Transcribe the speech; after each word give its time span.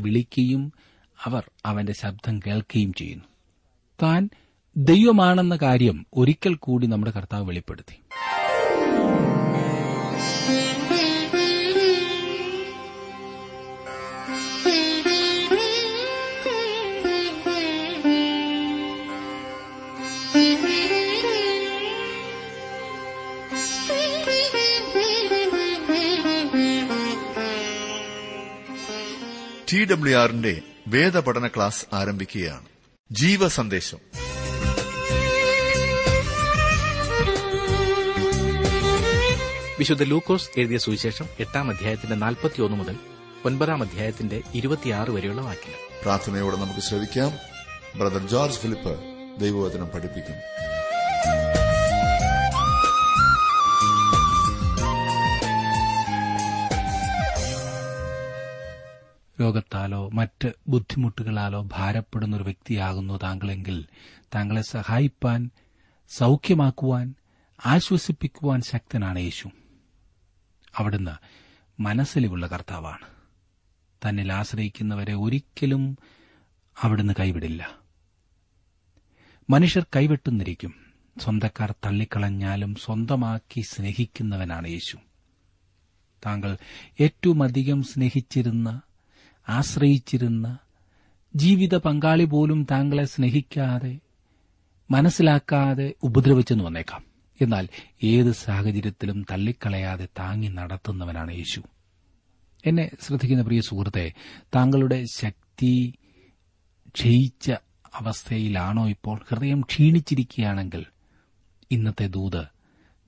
വിളിക്കുകയും 0.00 0.72
അവർ 1.24 1.50
അവന്റെ 1.66 1.92
ശബ്ദം 1.92 2.40
കേൾക്കുകയും 2.46 2.92
ചെയ്യുന്നു. 2.92 3.24
താൻ 4.02 4.30
ദൈവമാണെന്ന 4.76 5.58
കാര്യം 5.62 6.06
ഒരിക്കൽ 6.14 6.54
കൂടി 6.54 6.86
നമ്മുടെ 6.86 7.10
കർത്താവ് 7.10 7.48
വെളിപ്പെടുത്തി. 7.48 7.96
ടി 29.72 29.84
ഡബ്ല്യു 29.84 30.16
ആറിന്റെ 30.16 30.60
വേദപഠന 30.88 31.46
ക്ലാസ് 31.46 31.86
ആരംഭിക്കുകയാണ്. 31.92 32.64
ജീവ 33.12 33.48
സന്ദേശം 33.48 33.98
വിശുദ്ധ 39.78 40.02
ലൂക്കോസ് 40.02 40.48
എഴുതിയ 40.58 40.78
സുവിശേഷം 40.78 41.26
എട്ടാം 41.40 41.70
അധ്യായത്തിന്റെ 41.70 42.16
നാൽപ്പത്തിയൊന്ന് 42.16 42.76
മുതൽ 42.76 42.96
ഒൻപതാം 43.44 43.82
അധ്യായത്തിന്റെ 43.82 44.42
ഇരുപത്തിയാറ് 44.54 45.10
വരെയുള്ള 45.10 45.42
വാക്യങ്ങൾ 45.42 46.02
പ്രാർത്ഥനയോടെ 46.02 46.56
നമുക്ക് 46.56 46.80
ശ്രവിക്കാം. 46.80 47.32
ബ്രദർ 47.98 48.28
ജോർജ് 48.28 48.58
ഫിലിപ്പ് 48.58 49.00
ദൈവവചനം 49.40 49.86
പഠിപ്പിക്കും. 49.86 50.34
രോഗത്താലോ 59.40 60.10
മറ്റ് 60.10 60.52
ബുദ്ധിമുട്ടുകളാലോ 60.68 61.68
ഭാരപ്പെടുന്ന 61.72 62.36
ഒരു 62.36 62.42
വ്യക്തിയാകുന്നു 62.42 63.18
താങ്കളെങ്കിൽ 63.22 63.84
താങ്കളെ 64.34 64.62
സഹായിപ്പാൻ 64.62 65.50
സൌഖ്യമാക്കുവാൻ 66.08 67.14
ആശ്വസിപ്പിക്കുവാൻ 67.66 68.62
ശക്തനാണ് 68.62 69.18
യേശു. 69.18 69.50
അവിടുന്ന് 70.76 71.10
മനസ്സിലുള്ള 71.82 72.46
കർത്താവാണ്. 72.46 73.06
തന്നിൽ 74.08 74.32
ആശ്രയിക്കുന്നവരെ 74.32 75.14
ഒരിക്കലും 75.14 75.98
അവിടുന്ന് 76.82 77.12
കൈവിടില്ല. 77.20 77.70
മനുഷ്യർ 79.50 79.86
കൈവിട്ടുന്നിരിക്കും. 79.96 80.74
സ്വന്തക്കാർ 81.20 81.74
തള്ളിക്കളഞ്ഞാലും 81.86 82.74
സ്വന്തമാക്കി 82.74 83.60
സ്നേഹിക്കുന്നവനാണ് 83.60 84.68
യേശു. 84.68 84.98
താങ്കൾ 86.26 86.56
ഏറ്റവും 87.00 87.42
അധികം 87.42 87.82
സ്നേഹിച്ചിരുന്ന 87.82 88.80
ആശ്രയിച്ചിരുന്ന 89.50 90.58
ജീവിത 91.36 91.74
പങ്കാളി 91.74 92.24
പോലും 92.24 92.66
താങ്കളെ 92.70 93.04
സ്നേഹിക്കാതെ 93.04 93.98
മനസ്സിലാക്കാതെ 94.90 95.94
ഉപദ്രവിച്ചെന്ന് 96.02 96.64
വന്നേക്കാം. 96.64 97.04
എന്നാൽ 97.40 97.68
ഏത് 98.02 98.32
സാഹചര്യത്തിലും 98.32 99.26
തള്ളിക്കളയാതെ 99.30 100.08
താങ്ങി 100.18 100.48
നടത്തുന്നവനാണ് 100.48 101.32
യേശു. 101.32 101.60
എന്നെ 102.66 102.90
ശ്രദ്ധിക്കുന്ന 103.00 103.42
പ്രിയ 103.42 103.60
സുഹൃത്തെ 103.60 104.12
താങ്കളുടെ 104.54 105.04
ശക്തി 105.14 105.94
ക്ഷയിച്ച 106.88 107.52
അവസ്ഥയിലാണോ 107.94 108.88
ഇപ്പോൾ? 108.88 109.20
ഹൃദയം 109.28 109.60
ക്ഷീണിച്ചിരിക്കുകയാണെങ്കിൽ 109.60 110.86
ഇന്നത്തെ 111.70 112.06
ദൂത് 112.06 112.44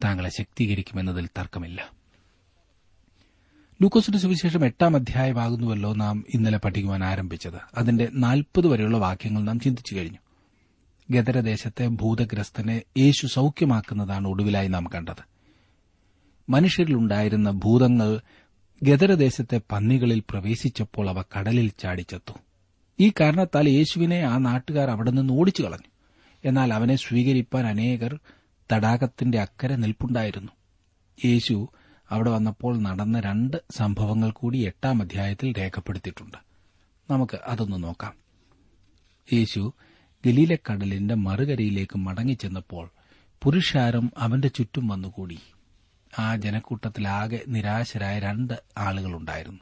താങ്കളെ 0.05 0.29
ശക്തീകരിക്കുമെന്നതിൽ 0.29 1.27
തർക്കമില്ല. 1.27 1.91
ലൂക്കോസിന്റെ 3.83 4.19
സുവിശേഷം 4.19 4.65
എട്ടാം 4.65 4.97
അധ്യായമാകുന്നുവല്ലോ 4.97 5.95
നാം 5.95 6.25
ഇന്നലെ 6.35 6.59
പഠിക്കുവാൻ 6.59 7.05
ആരംഭിച്ചത്. 7.05 7.55
അതിന്റെ 7.75 8.09
നാൽപ്പത് 8.13 8.67
വരെയുള്ള 8.67 8.99
വാക്യങ്ങൾ 8.99 9.43
നാം 9.43 9.61
ചിന്തിച്ചു 9.61 9.95
കഴിഞ്ഞു. 9.95 10.19
ഗതരദേശത്തെ 11.11 11.87
ഭൂതഗ്രസ്തനെ 11.87 12.83
യേശു 12.99 13.27
സൌഖ്യമാക്കുന്നതാണ് 13.27 14.29
ഒടുവിലായി 14.29 14.69
നാം 14.69 14.87
കണ്ടത്. 14.95 15.25
മനുഷ്യരിലുണ്ടായിരുന്ന 16.49 17.51
ഭൂതങ്ങൾ 17.51 18.21
ഗതരദേശത്തെ 18.83 19.61
പന്നികളിൽ 19.73 20.23
പ്രവേശിച്ചപ്പോൾ 20.31 21.11
അവ 21.11 21.25
കടലിൽ 21.39 21.73
ചാടിച്ചെത്തു. 21.79 22.33
ഈ 23.01 23.13
കാരണത്താൽ 23.21 23.69
യേശുവിനെ 23.69 24.19
ആ 24.19 24.39
നാട്ടുകാർ 24.39 24.91
അവിടെ 24.91 25.11
നിന്ന് 25.11 25.35
ഓടിച്ചു 25.35 25.63
കളഞ്ഞു. 25.63 25.91
എന്നാൽ 26.45 26.75
അവനെ 26.75 26.97
സ്വീകരിപ്പാൻ 26.97 27.67
അനേകർ 27.67 28.19
തടാകത്തിന്റെ 28.73 29.41
അക്കരെ 29.41 29.77
നിൽപ്പുണ്ടായിരുന്നു. 29.77 30.53
യേശു 31.25 31.69
അവിടെ 32.13 32.31
വന്നപ്പോൾ 32.31 32.79
നടന്ന 32.79 33.21
രണ്ട് 33.21 33.57
സംഭവങ്ങൾ 33.71 34.31
കൂടി 34.31 34.59
എട്ടാം 34.59 35.03
അധ്യായത്തിൽ 35.03 35.55
രേഖപ്പെടുത്തിയിട്ടുണ്ട്. 35.59 36.39
നമുക്ക് 37.13 37.39
അതൊന്ന് 37.47 37.83
നോക്കാം. 37.83 38.15
യേശു 39.33 39.75
ഗലീലക്കടലിന്റെ 40.27 41.15
മറുകരയിലേക്ക് 41.15 41.99
മടങ്ങിച്ചെന്നപ്പോൾ 41.99 42.91
പുരുഷാരം 43.43 44.13
അവന്റെ 44.19 44.49
ചുറ്റും 44.49 44.89
വന്നുകൂടി. 44.89 45.39
ആ 46.19 46.37
ജനക്കൂട്ടത്തിലാകെ 46.37 47.41
നിരാശരായ 47.49 48.19
രണ്ട് 48.19 48.55
ആളുകളുണ്ടായിരുന്നു. 48.79 49.61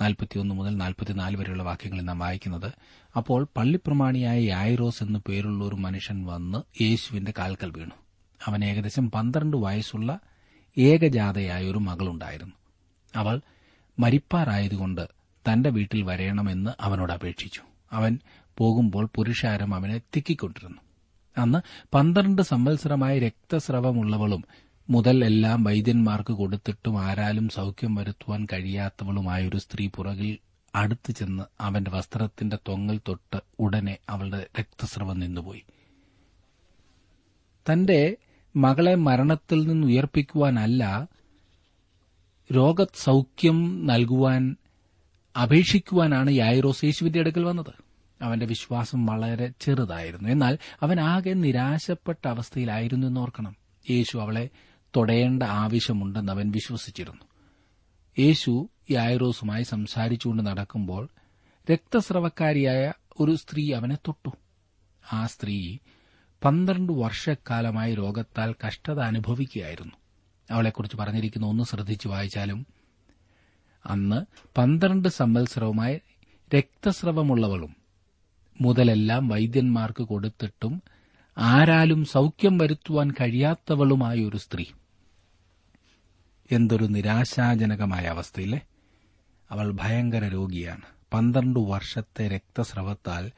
നാൽപ്പത്തിയൊന്ന് 0.00 0.54
മുതൽ 0.54 0.76
നാൽപ്പത്തിനാല് 0.76 1.36
വരെയുള്ള 1.36 1.62
വാക്യങ്ങളിൽ 1.62 2.02
നാം 2.02 2.18
വായിക്കുന്നത് 2.18 2.72
അപ്പോൾ 3.16 3.48
പള്ളിപ്രമാണിയായ 3.56 4.40
യായിറോസ് 4.40 5.02
എന്നു 5.02 5.18
പേരുള്ള 5.28 5.64
ഒരു 5.64 5.74
മനുഷ്യൻ 5.74 6.26
വന്ന് 6.26 6.82
യേശുവിന്റെ 6.82 7.32
കാൽക്കൽ 7.38 7.70
വീണു. 7.70 7.94
അവൻ 8.46 8.64
ഏകദേശം 8.64 9.10
പന്ത്രണ്ട് 9.10 9.56
വയസ്സുള്ള 9.56 10.20
ഏകജാതയായ 10.78 11.70
ഒരു 11.70 11.78
മകളുണ്ടായിരുന്നു. 11.78 12.54
അവൾ 13.16 13.40
മരിപ്പാറായതുകൊണ്ട് 13.98 15.08
തന്റെ 15.52 15.70
വീട്ടിൽ 15.70 16.02
വരയണമെന്ന് 16.02 16.70
അവനോട് 16.80 17.12
അപേക്ഷിച്ചു. 17.12 17.60
അവൻ 17.92 18.18
പോകുമ്പോൾ 18.58 19.08
പുരുഷാരം 19.14 19.74
അവനെ 19.74 20.00
തിക്കിക്കൊണ്ടിരുന്നു. 20.16 20.78
അന്ന് 21.38 21.86
പന്ത്രണ്ട് 21.94 22.42
സംവത്സരമായ 22.42 23.18
രക്തസ്രവമുള്ളവളും 23.18 24.44
മുതൽ 24.90 25.24
എല്ലാം 25.24 25.64
വൈദ്യന്മാർക്ക് 25.64 26.32
കൊടുത്തിട്ടും 26.32 27.02
ആരാലും 27.02 27.48
സൌഖ്യം 27.48 27.94
വരുത്തുവാൻ 27.94 28.46
കഴിയാത്തവളുമായ 28.52 29.48
ഒരു 29.48 29.56
സ്ത്രീ 29.56 29.88
പുറകിൽ 29.88 30.38
അടുത്തു 30.74 31.12
ചെന്ന് 31.12 31.42
അവന്റെ 31.60 31.90
വസ്ത്രത്തിന്റെ 31.90 32.58
തൊങ്ങൽ 32.68 33.00
തൊട്ട് 33.08 33.40
ഉടനെ 33.58 33.98
അവളുടെ 34.08 34.46
രക്തസ്രവം 34.60 35.20
നിന്നുപോയി. 35.20 35.62
തന്റെ 37.72 38.16
മകളെ 38.56 38.94
മരണത്തിൽ 38.94 39.66
നിന്ന് 39.66 39.86
ഉയർപ്പിക്കുവാനല്ല 39.86 41.08
രോഗസൗഖ്യം 42.52 43.86
നൽകുവാൻ 43.86 44.56
അപേക്ഷിക്കുവാനാണ് 45.42 46.30
യായിറോസ് 46.30 46.84
യേശുവിന്റെ 46.84 47.20
അടുക്കൽ 47.20 47.44
വന്നത്. 47.44 47.84
അവന്റെ 48.22 48.46
വിശ്വാസം 48.46 49.06
വളരെ 49.06 49.52
ചെറുതായിരുന്നു. 49.60 50.28
എന്നാൽ 50.28 50.58
അവൻ 50.82 51.00
ആകെ 51.00 51.30
നിരാശപ്പെട്ട 51.30 52.28
അവസ്ഥയിലായിരുന്നു 52.28 53.06
എന്നോർക്കണം 53.06 53.56
യേശു 53.90 54.18
അവളെ 54.18 54.48
തൊടയേണ്ട 54.96 55.42
ആവശ്യമുണ്ടെന്ന് 55.42 56.32
അവൻ 56.32 56.50
വിശ്വസിച്ചിരുന്നു. 56.50 57.24
യേശു 58.18 58.68
യായറോസുമായി 58.90 59.62
സംസാരിച്ചുകൊണ്ട് 59.62 60.46
നടക്കുമ്പോൾ 60.46 61.08
രക്തസ്രവക്കാരിയായ 61.72 62.92
ഒരു 63.20 63.34
സ്ത്രീ 63.34 63.72
അവനെ 63.72 63.94
തൊട്ടു. 63.94 64.30
ആ 65.12 65.26
സ്ത്രീ 65.26 65.78
പന്ത്രണ്ട് 66.44 66.92
വർഷക്കാലമായി 66.92 67.94
രോഗത്താൽ 67.94 68.54
കഷ്ടത 68.66 69.00
അനുഭവിക്കുകയായിരുന്നു. 69.00 69.92
അവളെക്കുറിച്ച് 70.50 70.96
പറഞ്ഞിരിക്കുന്ന 70.96 71.46
ഒന്ന് 71.46 71.64
ശ്രദ്ധിച്ചു 71.64 72.08
വായിച്ചാലും 72.08 72.66
അന്ന് 73.86 74.24
പന്ത്രണ്ട് 74.58 75.08
സംവത്സരവുമായി 75.08 76.00
രക്തസ്രവമുള്ളവളും 76.54 77.76
മുതലെല്ലാം 78.60 79.28
വൈദ്യന്മാർക്ക് 79.28 80.02
കൊടുത്തിട്ടും 80.02 80.82
ആരാലും 81.38 82.04
സൌഖ്യം 82.04 82.58
വരുത്തുവാൻ 82.58 83.10
കഴിയാത്തവളുമായ 83.10 84.24
ഒരു 84.24 84.36
സ്ത്രീ. 84.36 84.64
എന്തൊരു 86.52 86.84
നിരാശാജനകമായ 86.84 88.04
അവസ്ഥയില്ലേ? 88.04 88.60
അവൾ 89.50 89.72
ഭയങ്കര 89.72 90.28
രോഗിയാണ്. 90.28 90.82
പന്ത്രണ്ട് 91.12 91.60
വർഷത്തെ 91.60 92.28
രക്തസ്രവത്താൽ 92.28 93.30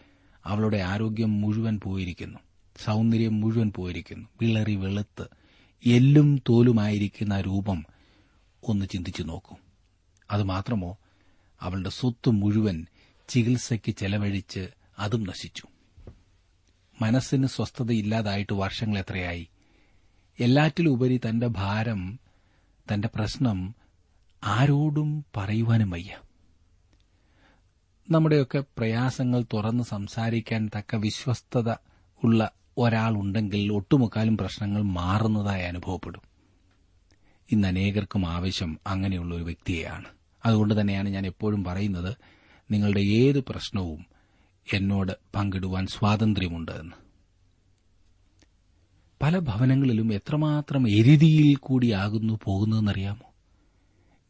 അവളുടെ 0.45 0.77
ആരോഗ്യം 0.77 1.41
മുഴുവൻ 1.41 1.81
പോയിരിക്കുന്നു. 1.81 2.39
സൗന്ദര്യം 2.79 3.41
മുഴുവൻ 3.41 3.73
പോയിരിക്കുന്നു. 3.77 4.29
വിളറി 4.41 4.75
വെളുത്ത് 4.75 5.27
എല്ലും 5.87 6.43
തോലുമായിരിക്കുന്ന 6.49 7.41
രൂപം 7.41 7.85
ഒന്ന് 8.63 8.87
ചിന്തിച്ചു 8.87 9.23
നോക്കൂ. 9.23 9.57
അതുമാത്രമോ 10.31 10.99
അവളുടെ 11.61 11.91
സ്വത്ത് 11.91 12.31
മുഴുവൻ 12.31 12.87
ചികിത്സയ്ക്ക് 13.29 13.93
ചെലവഴിച്ച് 13.93 14.69
അതും 14.99 15.25
നശിച്ചു. 15.25 15.63
മനസ്സിന് 17.03 17.47
സ്വസ്ഥതയില്ലാതായിട്ട് 17.47 18.53
വർഷങ്ങൾ 18.53 18.99
എത്രയായി. 18.99 19.49
എല്ലാറ്റിലുപരി 20.41 21.21
തന്റെ 21.29 21.47
ഭാരം 21.47 22.19
തന്റെ 22.93 23.09
പ്രശ്നം 23.15 23.75
ആരോടും 24.45 25.25
പറയുവാനും 25.37 25.91
വയ്യ. 25.91 26.19
നമ്മുടെയൊക്കെ 28.11 28.65
പ്രയാസങ്ങൾ 28.79 29.45
തുറന്ന് 29.53 29.85
സംസാരിക്കാൻ 29.85 30.71
തക്ക 30.79 30.97
വിശ്വസ്തത 30.97 31.75
ഉള്ള 32.25 32.51
ഒരാളുണ്ടെങ്കിൽ 32.79 33.73
ഒട്ടുമുക്കാലും 33.73 34.37
പ്രശ്നങ്ങൾ 34.37 34.83
മാറുന്നതായി 34.83 35.63
അനുഭവപ്പെടും. 35.63 36.23
ഇന്ന് 37.53 37.69
അനേകർക്കും 37.69 38.27
ആവശ്യം 38.27 38.79
അങ്ങനെയുള്ള 38.87 39.35
ഒരു 39.35 39.43
വ്യക്തിയെയാണ്. 39.43 40.05
അതുകൊണ്ട് 40.47 40.81
തന്നെയാണ് 40.81 41.09
ഞാൻ 41.09 41.27
എപ്പോഴും 41.27 41.65
പറയുന്നത് 41.65 42.15
നിങ്ങളുടെ 42.71 43.01
ഏത് 43.01 43.41
പ്രശ്നവും 43.41 44.07
എന്നോട് 44.73 45.13
പങ്കിടുവാൻ 45.35 45.87
സ്വാതന്ത്ര്യമുണ്ട് 45.87 46.73
എന്ന്. 46.73 46.93
പല 49.23 49.39
ഭവനങ്ങളിലും 49.39 50.13
എത്രമാത്രം 50.13 50.91
എരുതിയിൽ 50.91 51.55
കൂടിയാകുന്നു 51.55 52.39
പോകുന്നതെന്നറിയാമോ? 52.45 53.33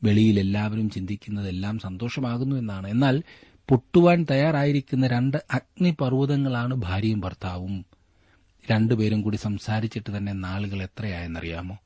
വെളിയിൽ 0.05 0.41
എല്ലാവരും 0.41 0.91
ചിന്തിക്കുന്നതെല്ലാം 0.91 1.79
സന്തോഷമാകുന്നു 1.79 2.57
എന്നാണ്. 2.57 2.89
എന്നാൽ 2.89 3.23
പൊട്ടുവാൻ 3.69 4.27
തയ്യാറായിരിക്കുന്ന 4.31 5.07
രണ്ട് 5.07 5.37
അഗ്നിപർവതങ്ങളാണ് 5.55 6.75
ഭാര്യയും 6.75 7.21
ഭർത്താവും 7.21 7.87
രണ്ടുപേരും 8.73 9.23
കൂടി 9.23 9.37
സംസാരിച്ചിട്ട് 9.37 10.17
തന്നെ 10.17 10.33
നാളുകൾ 10.33 10.83
എത്രയായെന്നറിയാമോ? 10.83 11.79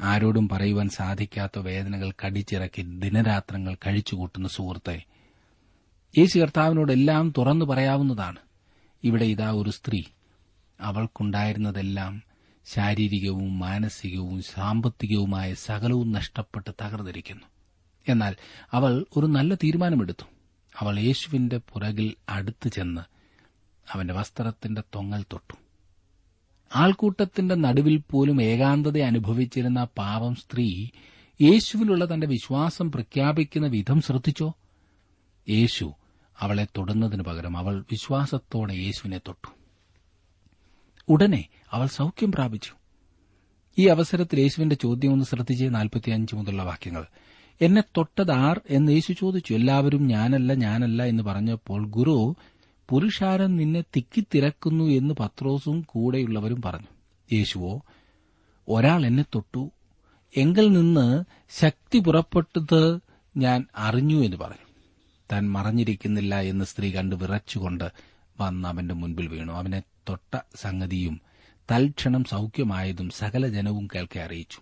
ആരോടും 0.00 0.48
പറയുവാൻ 0.48 0.88
സാധിക്കാത്ത 0.88 1.58
വേദനകൾ 1.58 2.12
കടിച്ചിറക്കി 2.26 2.82
ദിനരാത്രങ്ങൾ 2.82 3.74
കഴിച്ചുകൂട്ടുന്ന 3.74 4.48
സുഹൃത്തെ. 4.48 5.04
യേശു 6.18 6.38
കർത്താവിനോടെല്ലാം 6.38 7.32
തുറന്നു 7.38 7.64
പറയാവുന്നതാണ്. 7.64 8.38
ഇവിടെ 9.04 9.24
ഇതാ 9.24 9.50
ഒരു 9.50 9.70
സ്ത്രീ. 9.70 10.02
അവൾക്കുണ്ടായിരുന്നതെല്ലാം 10.80 12.22
ശാരീരികവും 12.64 13.58
മാനസികവും 13.58 14.42
സാമ്പത്തികവുമായ 14.42 15.54
സകലവും 15.54 16.12
നഷ്ടപ്പെട്ട് 16.12 16.70
തകർന്നിരിക്കുന്നു. 16.82 17.44
എന്നാൽ 18.08 18.36
അവൾ 18.72 19.06
ഒരു 19.16 19.26
നല്ല 19.26 19.54
തീരുമാനമെടുത്തു. 19.54 20.24
അവൾ 20.78 20.98
യേശുവിന്റെ 20.98 21.56
പുറകിൽ 21.56 22.14
അടുത്തു 22.28 22.68
ചെന്ന് 22.68 23.02
അവന്റെ 23.92 24.14
വസ്ത്രത്തിന്റെ 24.14 24.82
തൊങ്ങൽ 24.94 25.24
തൊട്ടു. 25.32 25.63
ആൾക്കൂട്ടത്തിന്റെ 26.74 27.54
നടുവിൽ 27.54 28.02
പോലും 28.10 28.42
ഏകാന്തത 28.42 28.98
അനുഭവിച്ചിരുന്ന 28.98 29.86
പാവം 29.98 30.34
സ്ത്രീ 30.34 30.86
യേശുവിലുള്ള 31.42 32.14
തന്റെ 32.14 32.26
വിശ്വാസം 32.26 32.92
പ്രഖ്യാപിക്കുന്ന 32.92 33.66
വിധം 33.66 34.00
ശ്രദ്ധിച്ചോ? 34.00 34.52
യേശു 35.48 35.92
അവളെ 36.40 36.64
തൊടുന്നതിന് 36.64 37.22
പകരം 37.22 37.56
അവൾ 37.56 37.84
വിശ്വാസത്തോടെ 37.90 38.74
യേശുവിനെ 38.74 39.18
തൊട്ടു. 39.18 39.48
ഉടനെ 41.08 41.44
അവൾ 41.70 41.86
സൌഖ്യം 41.86 42.32
പ്രാപിച്ചു. 42.32 42.72
ഈ 43.78 43.86
അവസരത്തിൽ 43.86 44.40
യേശുവിന്റെ 44.40 44.76
ചോദ്യം 44.76 45.12
ഒന്ന് 45.12 45.24
ശ്രദ്ധിച്ച് 45.24 45.64
നാൽപ്പത്തിയഞ്ച് 45.74 46.34
മുതലുള്ള 46.34 46.62
വാക്യങ്ങൾ. 46.62 47.06
എന്നെ 47.60 47.82
തൊട്ടതാർ? 47.96 48.60
എന്ന് 48.70 48.92
യേശു 48.92 49.12
ചോദിച്ചു. 49.12 49.54
എല്ലാവരും 49.54 50.06
ഞാനല്ല 50.06 50.54
ഞാനല്ല 50.54 51.02
എന്ന് 51.02 51.22
പറഞ്ഞപ്പോൾ 51.22 51.86
ഗുരു 51.86 52.36
പുരുഷാരൻ 52.88 53.56
നിന്നെ 53.56 53.84
തിക്കിത്തിരക്കുന്നു 53.96 54.84
എന്ന് 54.84 55.14
പത്രോസും 55.14 55.80
കൂടെയുള്ളവരും 55.80 56.62
പറഞ്ഞു. 56.62 56.86
യേശുവോ 57.32 57.82
ഒരാൾ 58.68 59.06
എന്നെ 59.06 59.24
തൊട്ടു. 59.34 59.70
എങ്കിൽ 60.36 60.72
നിന്ന് 60.72 61.24
ശക്തി 61.50 61.98
പുറപ്പെട്ടത് 61.98 62.98
ഞാൻ 63.36 63.66
അറിഞ്ഞു 63.76 64.24
എന്ന് 64.24 64.36
പറഞ്ഞു. 64.36 64.66
താൻ 65.32 65.50
മറഞ്ഞിരിക്കുന്നില്ല 65.50 66.40
എന്ന് 66.40 66.64
സ്ത്രീ 66.64 66.92
കണ്ട് 66.92 67.16
വിറച്ചുകൊണ്ട് 67.16 67.92
വന്ന് 68.40 68.68
അവന്റെ 68.68 68.94
മുൻപിൽ 68.94 69.28
വീണു. 69.28 69.52
അവനെ 69.52 69.82
തൊട്ട 70.08 70.38
സംഗതിയും 70.54 71.20
തൽക്ഷണം 71.70 72.24
സൌഖ്യമായതും 72.24 73.10
സകല 73.10 73.48
ജനവും 73.48 73.88
കേൾക്കെ 73.94 74.20
അറിയിച്ചു. 74.20 74.58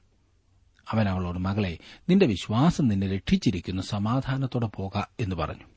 അവൻ 0.91 1.09
അവളോട് 1.09 1.39
മകളെ 1.39 1.79
നിന്റെ 2.09 2.27
വിശ്വാസം 2.27 2.89
നിന്നെ 2.89 3.07
രക്ഷിച്ചിരിക്കുന്നു. 3.07 3.83
സമാധാനത്തോടെ 3.83 4.67
പോക 4.67 5.03
എന്ന് 5.21 5.37
പറഞ്ഞു. 5.37 5.72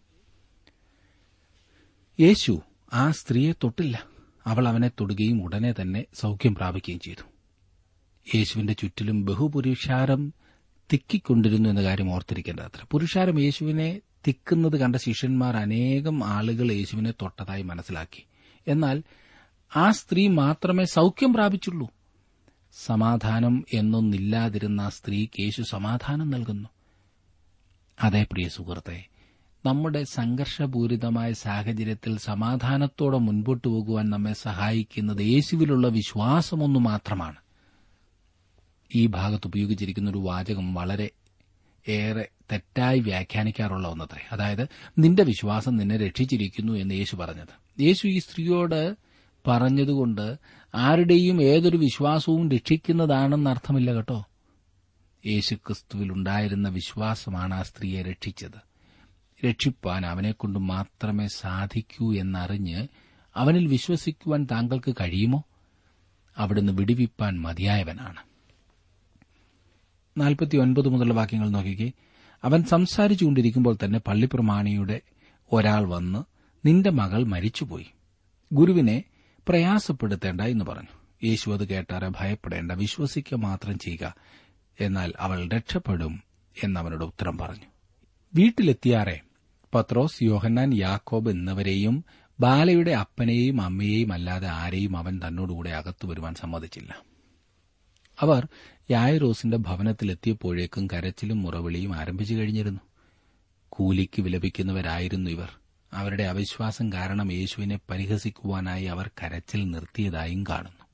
യേശു 2.19 2.61
ആ 2.93 3.11
സ്ത്രീയെ 3.11 3.51
തൊട്ടില്ല. 3.51 4.03
അവൾ 4.45 4.67
അവനെ 4.67 4.87
തൊടുകയും 4.87 5.43
ഉടനെ 5.43 5.73
തന്നെ 5.81 6.05
സൌഖ്യം 6.13 6.55
പ്രാപിക്കുകയും 6.55 6.99
ചെയ്തു. 6.99 7.23
യേശുവിന്റെ 8.37 8.73
ചുറ്റിലും 8.73 9.25
ബഹുപുരുഷാരം 9.25 10.33
തിക്കിക്കൊണ്ടിരുന്നു 10.93 11.69
എന്ന 11.69 11.83
കാര്യം 11.83 12.11
ഓർത്തിരിക്കേണ്ട 12.11 12.59
അത്ര 12.59 12.85
പുരുഷാരം 12.91 13.39
യേശുവിനെ 13.39 14.01
തിക്കുന്നത് 14.27 14.77
കണ്ട 14.77 14.95
ശിഷ്യന്മാർ 14.95 15.57
അനേകം 15.57 16.23
ആളുകൾ 16.23 16.71
യേശുവിനെ 16.71 17.11
തൊട്ടതായി 17.11 17.61
മനസ്സിലാക്കി. 17.61 18.25
എന്നാൽ 18.67 19.03
ആ 19.75 19.91
സ്ത്രീ 19.91 20.27
മാത്രമേ 20.27 20.85
സൌഖ്യം 20.85 21.33
പ്രാപിച്ചുള്ളൂ. 21.33 21.89
സമാധാനം 22.73 23.65
എന്നൊന്നില്ലാതിരുന്ന 23.73 24.81
ആ 24.81 24.89
സ്ത്രീക്ക് 24.89 25.41
യേശു 25.41 25.61
സമാധാനം 25.61 26.31
നൽകുന്നു. 26.31 26.69
അതേ 28.03 28.23
പ്രിയ 28.23 28.49
സുഹൃത്തെ 28.49 29.05
നമ്മുടെ 29.65 30.03
സംഘർഷപൂരിതമായ 30.03 31.33
സാഹചര്യത്തിൽ 31.33 32.17
സമാധാനത്തോടെ 32.17 33.17
മുൻപോട്ടു 33.17 33.67
പോകുവാൻ 33.67 34.09
നമ്മെ 34.09 34.33
സഹായിക്കുന്നത് 34.33 35.21
യേശുവിലുള്ള 35.21 35.87
വിശ്വാസമൊന്നു 35.87 36.79
മാത്രമാണ്. 36.79 37.35
ഈ 38.95 39.07
ഭാഗത്ത് 39.07 39.47
ഉപയോഗിച്ചിരിക്കുന്ന 39.47 40.09
ഒരു 40.09 40.17
വാചകം 40.17 40.73
വളരെ 40.73 41.09
ഏറെ 41.87 42.27
തെറ്റായി 42.51 42.99
വ്യാഖ്യാനിക്കാറുള്ള 42.99 43.87
ഒന്നത്രേ. 43.87 44.21
അതായത് 44.31 44.67
നിന്റെ 44.97 45.23
വിശ്വാസം 45.23 45.77
നിന്നെ 45.77 45.97
രക്ഷിച്ചിരിക്കുന്നു 45.97 46.73
എന്ന് 46.73 46.93
യേശു 46.93 47.15
പറഞ്ഞത്. 47.15 47.81
യേശു 47.81 48.07
ഈ 48.07 48.19
സ്ത്രീയോട് 48.19 48.95
പറഞ്ഞതുകൊണ്ട് 49.47 50.35
ആരുടെയും 50.75 51.43
ഏതൊരു 51.43 51.77
വിശ്വാസവും 51.77 52.51
രക്ഷിക്കുന്നതാണെന്ന് 52.51 53.49
അർത്ഥമില്ല 53.49 53.93
കേട്ടോ. 53.93 54.25
യേശുക്രിസ്തുവിലുണ്ടായിരുന്ന 55.25 56.69
വിശ്വാസമാണ് 56.69 57.53
ആ 57.53 57.61
സ്ത്രീയെ 57.61 58.01
രക്ഷിച്ചത്. 58.01 58.74
രക്ഷിപ്പാൻ 59.45 60.05
അവനെക്കൊണ്ട് 60.05 60.59
മാത്രമേ 60.59 61.27
സാധിക്കൂ 61.27 62.13
എന്നറിഞ്ഞ് 62.13 62.87
അവനിൽ 63.35 63.67
വിശ്വസിക്കുവാൻ 63.67 64.47
താങ്കൾക്ക് 64.51 64.95
കഴിയുമോ? 65.01 65.43
അവിടുന്ന് 66.37 66.73
വിടുവിപ്പാൻ 66.73 67.41
മതിയായവനാണ്. 67.41 68.19
മുതലുള്ള 70.19 71.13
വാക്യങ്ങൾ 71.13 71.49
നോക്കിക്കേ. 71.49 71.91
അവൻ 72.43 72.63
സംസാരിച്ചുകൊണ്ടിരിക്കുമ്പോൾ 72.63 73.77
തന്നെ 73.85 73.99
പള്ളിപ്രമാണിയുടെ 73.99 75.01
ഒരാൾ 75.51 75.89
വന്ന് 75.89 76.23
നിന്റെ 76.67 76.89
മകൾ 76.89 77.23
മരിച്ചുപോയി. 77.23 77.87
ഗുരുവിനെ 78.53 79.03
പ്രയാസപ്പെടുത്തേണ്ട 79.47 80.41
എന്ന് 80.41 80.65
പറഞ്ഞു. 80.65 80.97
യേശു 81.23 81.49
അത് 81.49 81.67
കേട്ടാറെ 81.67 82.09
ഭയപ്പെടേണ്ട 82.09 82.71
വിശ്വസിക്കുക 82.71 83.37
മാത്രം 83.37 83.79
ചെയ്യുക. 83.79 84.15
എന്നാൽ 84.79 85.13
അവൾ 85.19 85.47
രക്ഷപ്പെടും 85.47 86.23
എന്നവനോട് 86.63 87.05
ഉത്തരം 87.05 87.37
പറഞ്ഞു. 87.37 87.65
വീട്ടിലെത്തിയാറെ 88.35 89.21
പത്രോസ് 89.75 90.23
യോഹന്നാൻ 90.23 90.73
യാക്കോബ് 90.73 91.31
എന്നിവരെയും 91.31 92.05
ബാലയുടെ 92.39 92.91
അപ്പനെയും 92.91 93.61
അമ്മയെയും 93.61 94.13
അല്ലാതെ 94.13 94.47
ആരെയും 94.47 94.97
അവൻ 94.97 95.19
തന്നോടുകൂടെ 95.27 95.69
അകത്തു 95.69 96.07
വരുവാൻ 96.07 96.33
സമ്മതിച്ചില്ല. 96.33 96.95
അവർ 98.21 98.47
യായറോസിന്റെ 98.91 99.57
ഭവനത്തിലെത്തിയപ്പോഴേക്കും 99.57 100.87
കരച്ചിലും 100.87 101.41
മുറവിളിയും 101.41 101.95
ആരംഭിച്ചു 101.95 102.35
കഴിഞ്ഞിരുന്നു. 102.35 102.79
കൂലിക്ക് 103.69 104.21
വിലപിക്കുന്നവരായിരുന്നു 104.21 105.29
ഇവർ. 105.29 105.49
അവരുടെ 105.93 106.23
അവിശ്വാസം 106.23 106.93
കാരണം 106.93 107.31
യേശുവിനെ 107.31 107.79
പരിഹസിക്കുവാനായി 107.89 108.85
അവർ 108.85 109.09
കരച്ചിൽ 109.23 109.71
നിർത്തിയതായും 109.71 110.43
കാണുന്നു. 110.43 110.85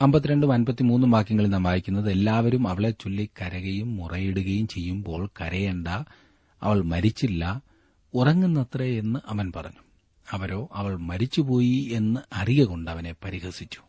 അമ്പത്തിരണ്ടും 0.00 0.52
അൻപത്തിമൂന്നും 0.52 1.10
വാക്യങ്ങളിൽ 1.10 1.48
നാം 1.48 1.62
വായിക്കുന്നത് 1.62 2.10
എല്ലാവരും 2.10 2.68
അവളെ 2.68 2.90
ചൊല്ലി 2.90 3.30
കരകയും 3.40 3.96
മുറയിടുകയും 3.96 4.68
ചെയ്യുമ്പോൾ 4.68 5.30
കരയേണ്ട 5.40 5.88
അവൾ 6.62 6.82
മരിച്ചില്ല 6.82 7.71
ഉറങ്ങുന്നത്രേ 8.14 8.98
എന്ന് 8.98 9.18
അവൻ 9.26 9.52
പറഞ്ഞു. 9.56 9.80
അവരോ 10.30 10.68
അവൾ 10.72 10.96
മരിച്ചുപോയി 10.96 11.90
എന്ന് 11.92 12.20
അറിയ 12.32 12.64
കൊണ്ട് 12.64 12.90
അവനെ 12.90 13.14
പരിഹസിച്ചു. 13.24 13.80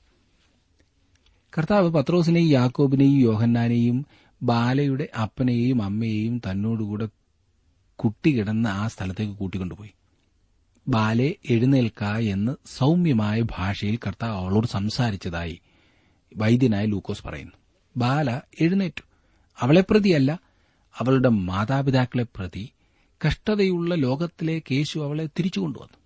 കർത്താവ് 1.58 1.90
പത്രോസിനെയും 1.90 2.50
യാക്കോബിനെയും 2.50 3.20
യോഹന്നാനെയും 3.20 4.06
ബാലയുടെ 4.44 5.10
അപ്പനെയും 5.22 5.84
അമ്മയെയും 5.84 6.38
തന്നോടുകൂടെ 6.38 7.10
കുട്ടികിടന്ന് 7.96 8.70
ആ 8.70 8.88
സ്ഥലത്തേക്ക് 8.88 9.34
കൂട്ടിക്കൊണ്ടുപോയി. 9.34 9.94
ബാലെ 10.88 11.36
എഴുന്നേൽക്ക 11.50 12.04
എന്ന് 12.04 12.56
സൗമ്യമായ 12.66 13.42
ഭാഷയിൽ 13.42 14.00
കർത്താവ് 14.08 14.38
അവളോട് 14.38 14.68
സംസാരിച്ചതായി 14.68 15.62
വൈദ്യനായ 16.38 16.86
ലൂക്കോസ് 16.86 17.24
പറയുന്നു. 17.24 17.52
ബാല 17.98 18.42
എഴുന്നേറ്റു. 18.62 19.02
അവളെ 19.60 19.84
പ്രതിയല്ല 19.90 20.40
അവളുടെ 20.98 21.30
മാതാപിതാക്കളെ 21.30 22.24
പ്രതി 22.24 22.73
കഷ്ടതയുള്ള 23.28 23.96
ലോകത്തിലേക്ക് 23.96 24.74
യേശു 24.74 25.00
അവളെ 25.00 25.26
തിരിച്ചു 25.26 25.60
കൊണ്ടുവന്നു. 25.60 25.98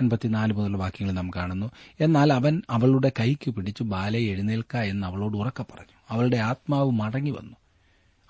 അൻപത്തിനാല് 0.00 0.52
മുതലുള്ള 0.52 0.78
വാക്യങ്ങൾ 0.78 1.12
നാം 1.12 1.30
കാണുന്നു. 1.36 1.70
എന്നാൽ 2.00 2.32
അവൻ 2.32 2.62
അവളുടെ 2.70 3.12
കൈക്ക് 3.20 3.50
പിടിച്ചു 3.50 3.82
ബാലയെ 3.82 4.30
എഴുന്നേൽക്ക 4.30 4.76
എന്ന് 4.76 5.06
അവളോട് 5.06 5.36
ഉറക്ക 5.36 5.62
പറഞ്ഞു. 5.62 5.96
അവളുടെ 6.08 6.36
ആത്മാവ് 6.36 6.90
മടങ്ങി 6.90 7.30
വന്നു. 7.30 7.56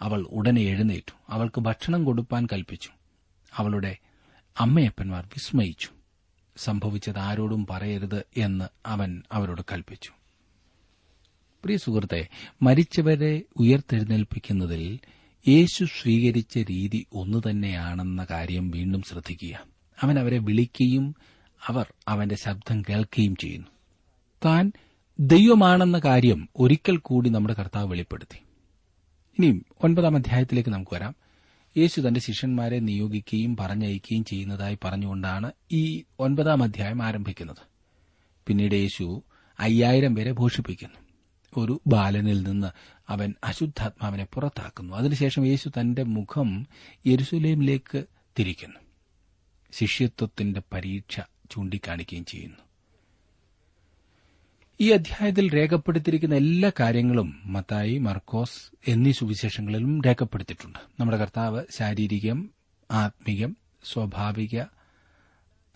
അവൾ 0.01 0.23
ഉടനെ 0.23 0.61
എഴുന്നേറ്റു. 0.61 1.13
അവൾക്ക് 1.29 1.61
ഭക്ഷണം 1.61 2.05
കൊടുപ്പാൻ 2.05 2.47
കൽപ്പിച്ചു. 2.53 2.91
അവളുടെ 3.55 3.97
അമ്മയപ്പന്മാർ 4.61 5.27
വിസ്മയിച്ചു. 5.27 5.89
സംഭവിച്ചത് 6.57 7.19
ആരോടും 7.19 7.67
പറയരുത് 7.71 8.25
എന്ന് 8.37 8.65
അവൻ 8.87 9.23
അവരോട് 9.33 9.63
കൽപ്പിച്ചു. 9.73 10.11
പ്രിയ 11.65 11.77
സുഹൃത്തെ 11.77 12.29
മരിച്ചവരെ 12.63 13.43
ഉയർത്തെഴുന്നേൽപ്പിക്കുന്നതിൽ 13.57 14.99
യേശു 15.49 15.85
സ്വീകരിച്ച 15.85 16.59
രീതി 16.59 17.07
ഒന്നുതന്നെയാണെന്ന 17.13 18.27
കാര്യം 18.31 18.71
വീണ്ടും 18.71 19.03
ശ്രദ്ധിക്കുക. 19.03 19.67
അവൻ 20.01 20.19
അവരെ 20.19 20.39
വിളിക്കുകയും 20.39 21.15
അവർ 21.67 21.93
അവന്റെ 22.09 22.37
ശബ്ദം 22.37 22.83
കേൾക്കുകയും 22.83 23.37
ചെയ്യുന്നു. 23.37 23.67
താൻ 24.45 24.73
ദൈവമാണെന്ന 25.21 25.99
കാര്യം 25.99 26.49
ഒരിക്കൽ 26.57 26.97
കൂടി 26.97 27.31
നമ്മുടെ 27.31 27.55
കർത്താവ് 27.55 27.91
വെളിപ്പെടുത്തി. 27.91 28.39
ഇനിയും 29.39 29.67
ഒൻപതാം 29.85 30.17
അധ്യായത്തിലേക്ക് 30.17 30.71
നമുക്ക് 30.71 30.95
വരാം. 30.95 31.15
യേശു 31.77 32.01
തന്റെ 32.01 32.21
ശിഷ്യന്മാരെ 32.21 32.79
നിയോഗിക്കുകയും 32.79 33.57
പറഞ്ഞയക്കുകയും 33.57 34.25
ചെയ്യുന്നതായി 34.25 34.79
പറഞ്ഞുകൊണ്ടാണ് 34.85 35.53
ഈ 35.73 36.05
ഒൻപതാം 36.19 36.63
അധ്യായം 36.63 37.03
ആരംഭിക്കുന്നത്. 37.03 37.57
പിന്നീട് 38.47 38.75
യേശു 38.75 39.23
അയ്യായിരം 39.61 40.15
പേരെ 40.15 40.33
ഭൂഷിപ്പിക്കുന്നു 40.33 41.04
ഒരു 41.61 41.81
ബാലനിൽ 41.87 42.43
നിന്ന് 42.43 42.67
അവൻ 43.09 43.35
അശുദ്ധാത്മാവിനെ 43.45 44.27
പുറത്താക്കുന്നു. 44.35 44.95
അതിനുശേഷം 44.95 45.47
യേശു 45.47 45.69
തന്റെ 45.69 46.03
മുഖം 46.03 46.67
യെരുസലേമിലേക്ക് 47.07 48.05
തിരിക്കുന്നു. 48.39 48.81
ശിഷ്യത്വത്തിന്റെ 49.73 50.63
പരീക്ഷ 50.73 51.21
ചൂണ്ടിക്കാണിക്കുകയും 51.51 52.25
ചെയ്യുന്നു. 52.25 52.57
ഈ 54.81 54.91
അധ്യായത്തിൽ 54.91 55.55
രേഖപ്പെടുത്തിയിരിക്കുന്ന 55.55 56.35
എല്ലാ 56.35 56.71
കാര്യങ്ങളും 56.81 57.41
മത്തായി 57.45 57.99
മർക്കോസ് 57.99 58.91
എന്നീ 58.91 59.13
സുവിശേഷങ്ങളിലും 59.13 60.03
രേഖപ്പെടുത്തിയിട്ടുണ്ട്. 60.03 60.79
നമ്മുടെ 61.01 61.17
കർത്താവ് 61.17 61.65
ശാരീരികം 61.79 62.51
ആത്മീകം 62.91 63.57
സ്വാഭാവിക 63.85 64.61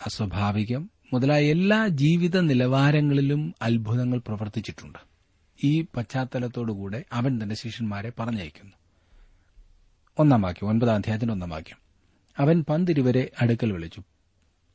അസ്വാഭാവികം 0.06 0.90
മുതലായ 1.12 1.44
എല്ലാ 1.44 1.88
ജീവിത 1.88 2.40
നിലവാരങ്ങളിലും 2.40 3.54
അത്ഭുതങ്ങൾ 3.62 4.18
പ്രവർത്തിച്ചിട്ടുണ്ട്. 4.18 5.07
ഈ 5.64 5.82
പശ്ചാത്തലത്തോടുകൂടെ 5.82 7.04
അവൻ 7.12 7.42
തന്റെ 7.42 7.54
ശിഷ്യന്മാരെ 7.54 8.12
പറഞ്ഞയക്കുന്നു. 8.18 8.72
ഒന്നാം 10.18 10.42
വാക്യം 10.42 10.68
ഒൻപതാം 10.68 10.94
അധ്യായത്തിന്റെ 10.94 11.32
ഒന്നാം 11.32 11.50
വാക്യം. 11.50 11.76
അവൻ 12.38 12.64
പന്തിരുവരെ 12.68 13.30
അടുക്കൽ 13.40 13.72
വിളിച്ചു. 13.72 14.02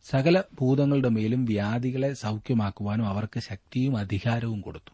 സകല 0.04 0.44
ഭൂതങ്ങളുടെ 0.62 1.10
മേലും 1.10 1.46
വ്യാധികളെ 1.46 2.14
സൌഖ്യമാക്കുവാനും 2.14 3.08
അവർക്ക് 3.08 3.40
ശക്തിയും 3.40 3.98
അധികാരവും 3.98 4.62
കൊടുത്തു. 4.62 4.94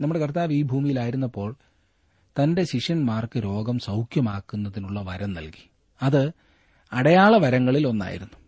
നമ്മുടെ 0.00 0.20
കർത്താവ് 0.20 0.52
ഈ 0.52 0.62
ഭൂമിയിലായിരുന്നപ്പോൾ 0.62 1.56
തന്റെ 2.42 2.64
ശിഷ്യന്മാർക്ക് 2.64 3.44
രോഗം 3.44 3.78
സൌഖ്യമാക്കുന്നതിനുള്ള 3.78 5.02
വരം 5.02 5.32
നൽകി. 5.32 5.70
അത് 6.02 6.30
അടയാള 6.92 7.36
വരങ്ങളിൽ 7.36 7.86
ഒന്നായിരുന്നു. 7.86 8.38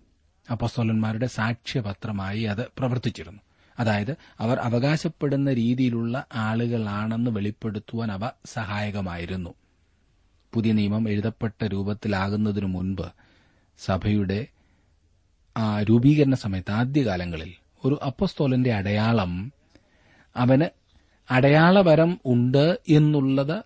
അപ്പസ്തോലന്മാരുടെ 0.50 1.26
സാക്ഷ്യപത്രമായി 1.26 2.42
അത് 2.42 2.66
പ്രവർത്തിച്ചിരുന്നു. 2.78 3.40
അതായത് 3.78 4.16
അവർ 4.38 4.58
അവകാശപ്പെടുന്ന 4.58 5.52
രീതിയിലുള്ള 5.52 6.26
ആളുകളാണെന്ന് 6.34 7.30
വെളിപ്പെടുത്തുവാൻ 7.30 8.12
അവ 8.12 8.30
സഹായകമായിരുന്നു. 8.46 9.54
പുതിയ 10.54 10.72
നിയമം 10.72 11.08
എഴുതപ്പെട്ട 11.08 11.64
രൂപത്തിലാകുന്നതിനു 11.64 12.66
മുൻപ് 12.66 13.12
സഭയുടെ 13.78 14.46
ആ 15.56 15.82
രൂപീകരണ 15.82 16.34
സമയത്ത് 16.34 16.70
ആദ്യകാലങ്ങളിൽ 16.70 17.54
ഒരു 17.84 18.00
അപ്പസ്തോലന്റെ 18.06 18.72
അടയാളം 18.72 19.52
അവന് 20.36 20.70
അടയാളവരം 21.30 22.20
ഉണ്ട് 22.26 22.80
എന്നുള്ളത് 22.88 23.62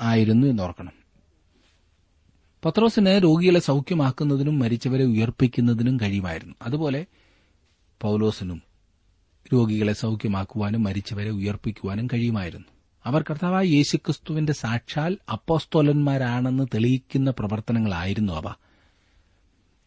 ആയിരുന്നു 0.00 0.46
എന്നോർക്കണം. 0.46 0.92
പത്രോസിന് 2.64 3.24
രോഗികളെ 3.24 3.60
സൌഖ്യമാക്കുന്നതിനും 3.60 4.58
മരിച്ചവരെ 4.58 5.04
ഉയർപ്പിക്കുന്നതിനും 5.04 6.00
കഴിയുമായിരുന്നു. 6.02 6.54
അതുപോലെ 6.62 7.06
പൌലോസിനും 8.00 8.69
രോഗികളെ 9.52 9.92
സൌഖ്യമാക്കുവാനും 9.92 10.82
മരിച്ചവരെ 10.82 11.30
ഉയർപ്പിക്കുവാനും 11.30 12.06
കഴിയുമായിരുന്നു. 12.06 12.66
അവർ 13.04 13.24
കർത്താവായ 13.30 13.64
യേശുക്രിസ്തുവിന്റെ 13.64 14.52
സാക്ഷാൽ 14.52 15.18
അപ്പോസ്തോലന്മാരാണെന്ന് 15.32 16.66
തെളിയിക്കുന്ന 16.74 17.30
പ്രവർത്തനങ്ങളായിരുന്നു 17.30 18.32
അവ. 18.32 18.54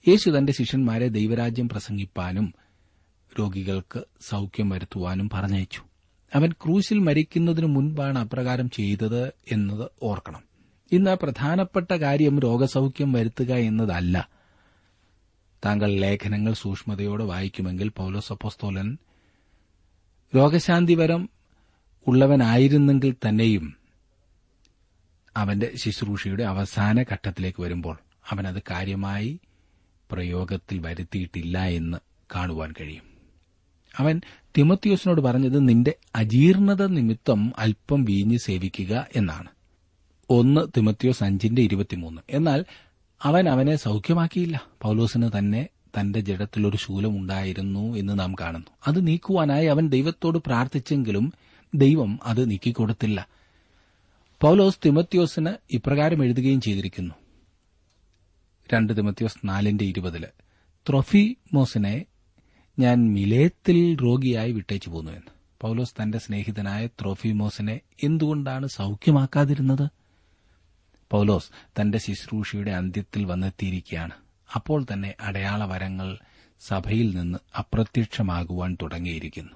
യേശു 0.07 0.29
തന്റെ 0.29 0.53
ശിഷ്യന്മാരെ 0.53 1.07
ദൈവരാജ്യം 1.07 1.69
പ്രസംഗിപ്പാനും 1.69 2.53
രോഗികൾക്ക് 3.39 4.03
സൌഖ്യം 4.22 4.69
വരുത്തുവാനും 4.69 5.29
പറഞ്ഞയച്ചു. 5.33 5.81
അവൻ 6.36 6.51
ക്രൂശിൽ 6.51 7.00
മരിക്കുന്നതിനു 7.00 7.67
മുൻപാണ് 7.67 8.19
അപ്രകാരം 8.19 8.69
ചെയ്തത് 8.69 9.33
എന്നത് 9.51 9.89
ഓർക്കണം. 10.03 10.41
ഇന്ന് 10.91 11.15
പ്രധാനപ്പെട്ട 11.15 11.91
കാര്യം 11.91 12.39
രോഗസൌഖ്യം 12.39 13.13
വരുത്തുക 13.13 13.51
എന്നതല്ല. 13.51 14.29
താങ്കൾ 15.65 15.93
ലേഖനങ്ങൾ 15.93 16.53
സൂക്ഷ്മതയോടെ 16.53 17.24
വായിക്കുമെങ്കിൽ 17.24 17.89
പൌലോസ് 17.89 18.33
അപ്പോസ്തോലൻ 18.33 18.98
രോഗശാന്തിവരം 20.36 21.30
ഉള്ളവനായിരുന്നെങ്കിൽ 22.08 23.16
തന്നെയും 23.28 23.74
അവന്റെ 25.38 25.72
ശുശ്രൂഷയുടെ 25.75 26.44
അവസാന 26.44 27.02
ഘട്ടത്തിലേക്ക് 27.02 27.62
വരുമ്പോൾ 27.62 27.98
അവനത് 28.30 28.63
കാര്യമായി 28.72 29.40
പ്രയോഗത്തിൽ 30.12 30.80
വരുത്തിയിട്ടില്ല 30.80 31.63
എന്ന് 31.63 31.98
കാണുവാൻ 32.36 32.74
കഴിയും. 32.82 33.04
അവൻ 33.98 34.22
തിമത്തിയോസിനോട് 34.58 35.22
പറഞ്ഞത് 35.22 35.70
നിന്റെ 35.70 35.94
അജീർണത 36.16 36.86
നിമിത്തം 36.86 37.54
അല്പം 37.58 38.04
വീഞ്ഞ് 38.04 38.38
സേവിക്കുക 38.38 39.08
എന്നാണ്. 39.16 39.50
ഒന്ന് 40.30 40.62
തിമത്തിയോസ് 40.78 41.24
അഞ്ചിന്റെ 41.24 41.62
ഇരുപത്തിമൂന്ന്. 41.62 42.22
എന്നാൽ 42.30 42.66
അവൻ 43.24 43.50
അവനെ 43.50 43.75
സൌഖ്യമാക്കിയില്ല. 43.75 44.62
പൌലോസിന് 44.82 45.32
തന്നെ 45.38 45.68
തന്റെ 46.00 46.20
ജഡത്തിലൊരു 46.20 46.78
ശൂലമുണ്ടായിരുന്നു 46.78 47.98
എന്ന് 47.98 48.20
നാം 48.20 48.36
കാണുന്നു. 48.42 48.68
അത് 48.88 49.08
നീക്കുവാനായി 49.08 49.66
അവൻ 49.66 49.90
ദൈവത്തോട് 49.90 50.38
പ്രാർത്ഥിച്ചെങ്കിലും 50.38 51.34
ദൈവം 51.76 52.20
അത് 52.24 52.50
നീക്കിക്കൊടുത്തില്ല. 52.50 53.28
പൌലോസ് 54.42 54.80
തിമത്യോസിന് 54.86 55.50
ഇപ്രകാരം 55.72 56.24
എഴുതുകയും 56.24 56.62
ചെയ്തിരിക്കുന്നു. 56.62 57.16
രണ്ട് 58.74 58.98
തിമത്യോസ് 58.98 59.48
നാലിന്റെ 59.48 59.86
ഇരുപതിൽ 59.86 60.26
ത്രൊഫിമോസിനെ 60.90 62.06
ഞാൻ 62.80 63.14
മിലേത്തിൽ 63.14 63.98
രോഗിയായി 64.04 64.52
വിട്ടേച്ചു 64.52 64.90
പോന്നു 64.90 65.12
എന്ന്. 65.12 65.32
പൌലോസ് 65.62 65.94
തന്റെ 66.02 66.18
സ്നേഹിതനായ 66.18 66.88
ത്രോഫിമോസിനെ 66.88 67.80
എന്തുകൊണ്ടാണ് 68.04 68.68
സൌഖ്യമാക്കാതിരുന്നത്? 68.68 69.90
പൌലോസ് 71.12 71.82
തന്റെ 71.82 71.98
ശുശ്രൂഷയുടെ 71.98 72.72
അന്ത്യത്തിൽ 72.72 73.26
വന്നെത്തിയിരിക്കുകയാണ്. 73.26 74.23
അപ്പോൾ 74.55 74.86
തന്നെ 74.93 75.15
അടയാളവരങ്ങൾ 75.19 76.17
സഭയിൽ 76.60 77.15
നിന്ന് 77.15 77.39
അപ്രത്യക്ഷമാകുവാൻ 77.57 78.77
തുടങ്ങിയിരിക്കുന്നു. 78.81 79.53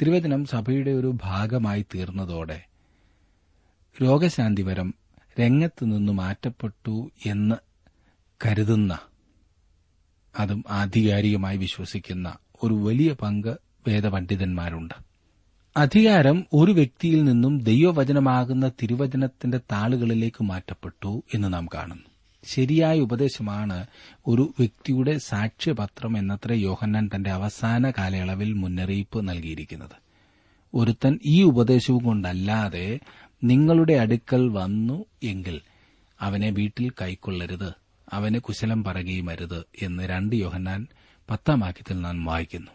തിരുവചനം 0.00 0.44
സഭയുടെ 0.44 0.90
ഒരു 0.90 1.16
ഭാഗമായി 1.22 1.86
തീർന്നതോടെ 1.94 2.66
രോഗശാന്തിവരം 4.02 4.94
രംഗത്ത് 5.40 5.84
നിന്ന് 5.84 6.12
മാറ്റപ്പെട്ടു 6.12 7.10
എന്ന് 7.26 7.54
കരുതുന്ന 8.46 8.98
അതും 10.38 10.64
ആധികാരികമായി 10.70 11.56
വിശ്വസിക്കുന്ന 11.56 12.36
ഒരു 12.62 12.74
വലിയ 12.74 13.12
പങ്ക് 13.12 13.58
വേദപണ്ഡിതന്മാരുണ്ട്. 13.88 14.94
അധികാരം 15.76 16.46
ഒരു 16.52 16.72
വ്യക്തിയിൽ 16.72 17.24
നിന്നും 17.24 17.60
ദൈവവചനമാകുന്ന 17.60 18.68
തിരുവചനത്തിന്റെ 18.68 19.58
താളുകളിലേക്ക് 19.58 20.44
മാറ്റപ്പെട്ടു 20.44 21.22
എന്ന് 21.34 21.52
നാം 21.52 21.66
കാണുന്നു. 21.74 22.15
ശരിയായ 22.46 22.98
ഉപദേശമാണ് 22.98 23.86
ഒരു 24.26 24.54
വ്യക്തിയുടെ 24.58 25.18
സാക്ഷ്യപത്രം 25.18 26.18
എന്നത്ര 26.18 26.52
യോഹന്നാൻ 26.52 27.10
തന്റെ 27.14 27.30
അവസാന 27.30 27.90
കാലയളവിൽ 27.90 28.52
മുന്നറിയിപ്പ് 28.52 29.28
നൽകിയിരിക്കുന്നത്. 29.28 29.96
ഒരുത്തൻ 30.74 31.18
ഈ 31.26 31.42
ഉപദേശവും 31.42 32.04
കൊണ്ടല്ലാതെ 32.04 32.98
നിങ്ങളുടെ 33.44 33.92
അടുക്കൽ 33.92 34.48
വന്നു 34.48 35.04
എങ്കിൽ 35.22 35.60
അവനെ 36.20 36.50
വീട്ടിൽ 36.50 36.90
കൈക്കൊള്ളരുത് 37.02 37.70
അവന് 38.12 38.38
കുശലം 38.38 38.84
പറയുകയും 38.84 39.30
അരുത് 39.30 39.60
എന്ന് 39.82 40.02
രണ്ട് 40.02 40.36
യോഹന്നാൻ 40.36 40.86
പത്താം 41.30 41.60
വാക്യത്തിൽ 41.60 42.00
നാം 42.00 42.24
വായിക്കുന്നു. 42.24 42.70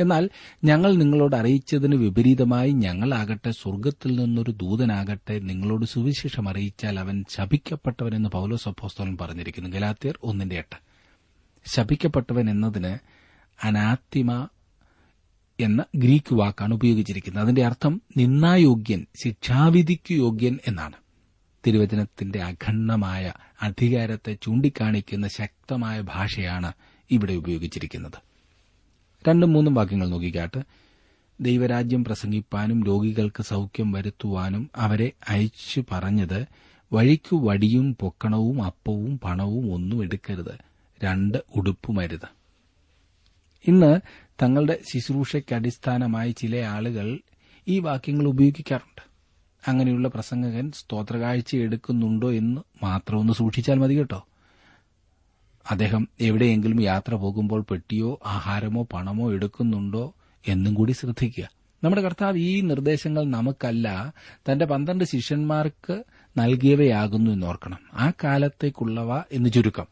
എന്നാൽ 0.00 0.30
ഞങ്ങൾ 0.64 0.94
നിങ്ങളോട് 0.94 1.36
അറിയിച്ചതിന് 1.36 1.94
വിപരീതമായി 1.94 2.70
ഞങ്ങളാകട്ടെ 2.70 3.50
സ്വർഗത്തിൽ 3.50 4.16
നിന്നൊരു 4.16 4.50
ദൂതനാകട്ടെ 4.50 5.38
നിങ്ങളോട് 5.38 5.86
സുവിശേഷം 5.86 6.48
അറിയിച്ചാൽ 6.48 7.00
അവൻ 7.00 7.24
ശപിക്കപ്പെട്ടവനെന്ന് 7.28 8.28
പൗലോസ് 8.28 8.68
അപ്പോസ്തോലൻ 8.68 9.16
പറഞ്ഞിരിക്കുന്നു. 9.20 9.70
ഗലാത്തിയർ 9.70 10.18
ഒന്നിന്റെ 10.22 10.56
എട്ട്. 10.56 10.76
ശപിക്കപ്പെട്ടവൻ 11.74 12.50
എന്നതിന് 12.50 12.98
അനാത്തിമ 13.66 14.48
എന്ന 15.60 15.84
ഗ്രീക്ക് 15.96 16.34
വാക്കാണ് 16.34 16.74
ഉപയോഗിച്ചിരിക്കുന്നത്. 16.74 17.42
അതിന്റെ 17.42 17.66
അർത്ഥം 17.66 18.02
നിന്നായോഗ്യൻ 18.16 19.06
ശിക്ഷാവിധിക്ക് 19.24 20.12
യോഗ്യൻ 20.12 20.58
എന്നാണ്. 20.68 20.96
തിരുവചനത്തിന്റെ 21.66 22.42
അഖണ്ഡമായ 22.42 23.32
അധികാരത്തെ 23.62 24.36
ചൂണ്ടിക്കാണിക്കുന്ന 24.42 25.28
ശക്തമായ 25.28 26.00
ഭാഷയാണ് 26.00 26.72
ഇവിടെ 27.10 27.32
ഉപയോഗിച്ചിരിക്കുന്നത്. 27.32 28.29
രണ്ടും 29.28 29.52
മൂന്നും 29.52 29.74
വാക്യങ്ങൾ 29.74 30.08
നോക്കിക്കാട്ട്. 30.08 30.58
ദൈവരാജ്യം 31.40 32.04
പ്രസംഗിപ്പാനും 32.04 32.84
രോഗികൾക്ക് 32.84 33.42
സൌഖ്യം 33.42 33.92
വരുത്തുവാനും 33.92 34.70
അവരെ 34.76 35.12
അയച്ചു 35.28 35.84
പറഞ്ഞത് 35.92 36.46
വഴിക്കു 36.92 37.36
വടിയും 37.36 37.96
പൊക്കണവും 38.00 38.62
അപ്പവും 38.62 39.20
പണവും 39.24 39.74
ഒന്നും 39.74 40.02
എടുക്കരുത്. 40.02 40.58
രണ്ട് 41.04 41.38
ഉടുപ്പുമരുത് 41.56 42.28
ഇന്ന് 43.68 44.00
തങ്ങളുടെ 44.42 44.78
ശുശ്രൂഷയ്ക്ക് 44.92 45.54
അടിസ്ഥാനമായി 45.54 46.30
ചില 46.30 46.56
ആളുകൾ 46.56 47.18
ഈ 47.68 47.78
വാക്യങ്ങൾ 47.78 48.26
ഉപയോഗിക്കാറുണ്ട്. 48.26 49.02
അങ്ങനെയുള്ള 49.68 50.08
പ്രസംഗകൻ 50.08 50.72
സ്തോത്രകാഴ്ച 50.72 51.56
എടുക്കുന്നുണ്ടോ 51.56 52.32
എന്ന് 52.32 52.60
മാത്രമൊന്ന് 52.82 53.32
സൂക്ഷിച്ചാൽ 53.32 53.78
മതി 53.78 53.98
കേട്ടോ. 53.98 54.26
അദ്ദേഹം 55.70 56.08
എവിടെയെങ്കിലും 56.20 56.82
യാത്ര 56.82 57.14
പോകുമ്പോൾ 57.14 57.66
പെട്ടിയോ 57.70 58.20
ആഹാരമോ 58.26 58.86
പണമോ 58.92 59.32
എടുക്കുന്നുണ്ടോ 59.32 60.14
എന്നും 60.48 60.74
കൂടി 60.74 60.92
ശ്രദ്ധിക്കുക. 60.92 61.48
നമ്മുടെ 61.84 62.02
കർത്താവ് 62.02 62.38
ഈ 62.38 62.60
നിർദ്ദേശങ്ങൾ 62.60 63.24
നമുക്കല്ല 63.24 64.12
തന്റെ 64.32 64.64
പന്ത്രണ്ട് 64.64 65.04
ശിഷ്യന്മാർക്ക് 65.04 66.04
നൽകിയവയാകുന്നു 66.38 67.30
എന്നോർക്കണം. 67.30 67.78
ആ 67.92 68.12
കാലത്തേക്കുള്ളവ 68.24 69.22
എന്ന് 69.32 69.50
ചുരുക്കം. 69.50 69.86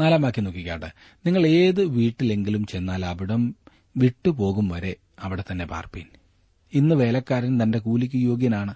നാലാം 0.00 0.22
വാക്യം 0.22 0.44
നോക്കിക്കാട്ടെ. 0.44 0.92
നിങ്ങൾ 1.26 1.46
ഏത് 1.46 1.84
വീട്ടിലെങ്കിലും 1.84 2.66
ചെന്നാൽ 2.66 3.06
അവിടം 3.06 3.56
വിട്ടുപോകും 3.96 4.68
വരെ 4.68 4.96
അവിടെ 5.20 5.44
തന്നെ 5.52 5.64
പാർപ്പീൻ. 5.66 6.06
ഇന്ന് 6.74 6.94
വേലക്കാരൻ 6.94 7.62
തന്റെ 7.62 7.78
കൂലിക്ക് 7.78 8.16
യോഗ്യനാണ്. 8.16 8.74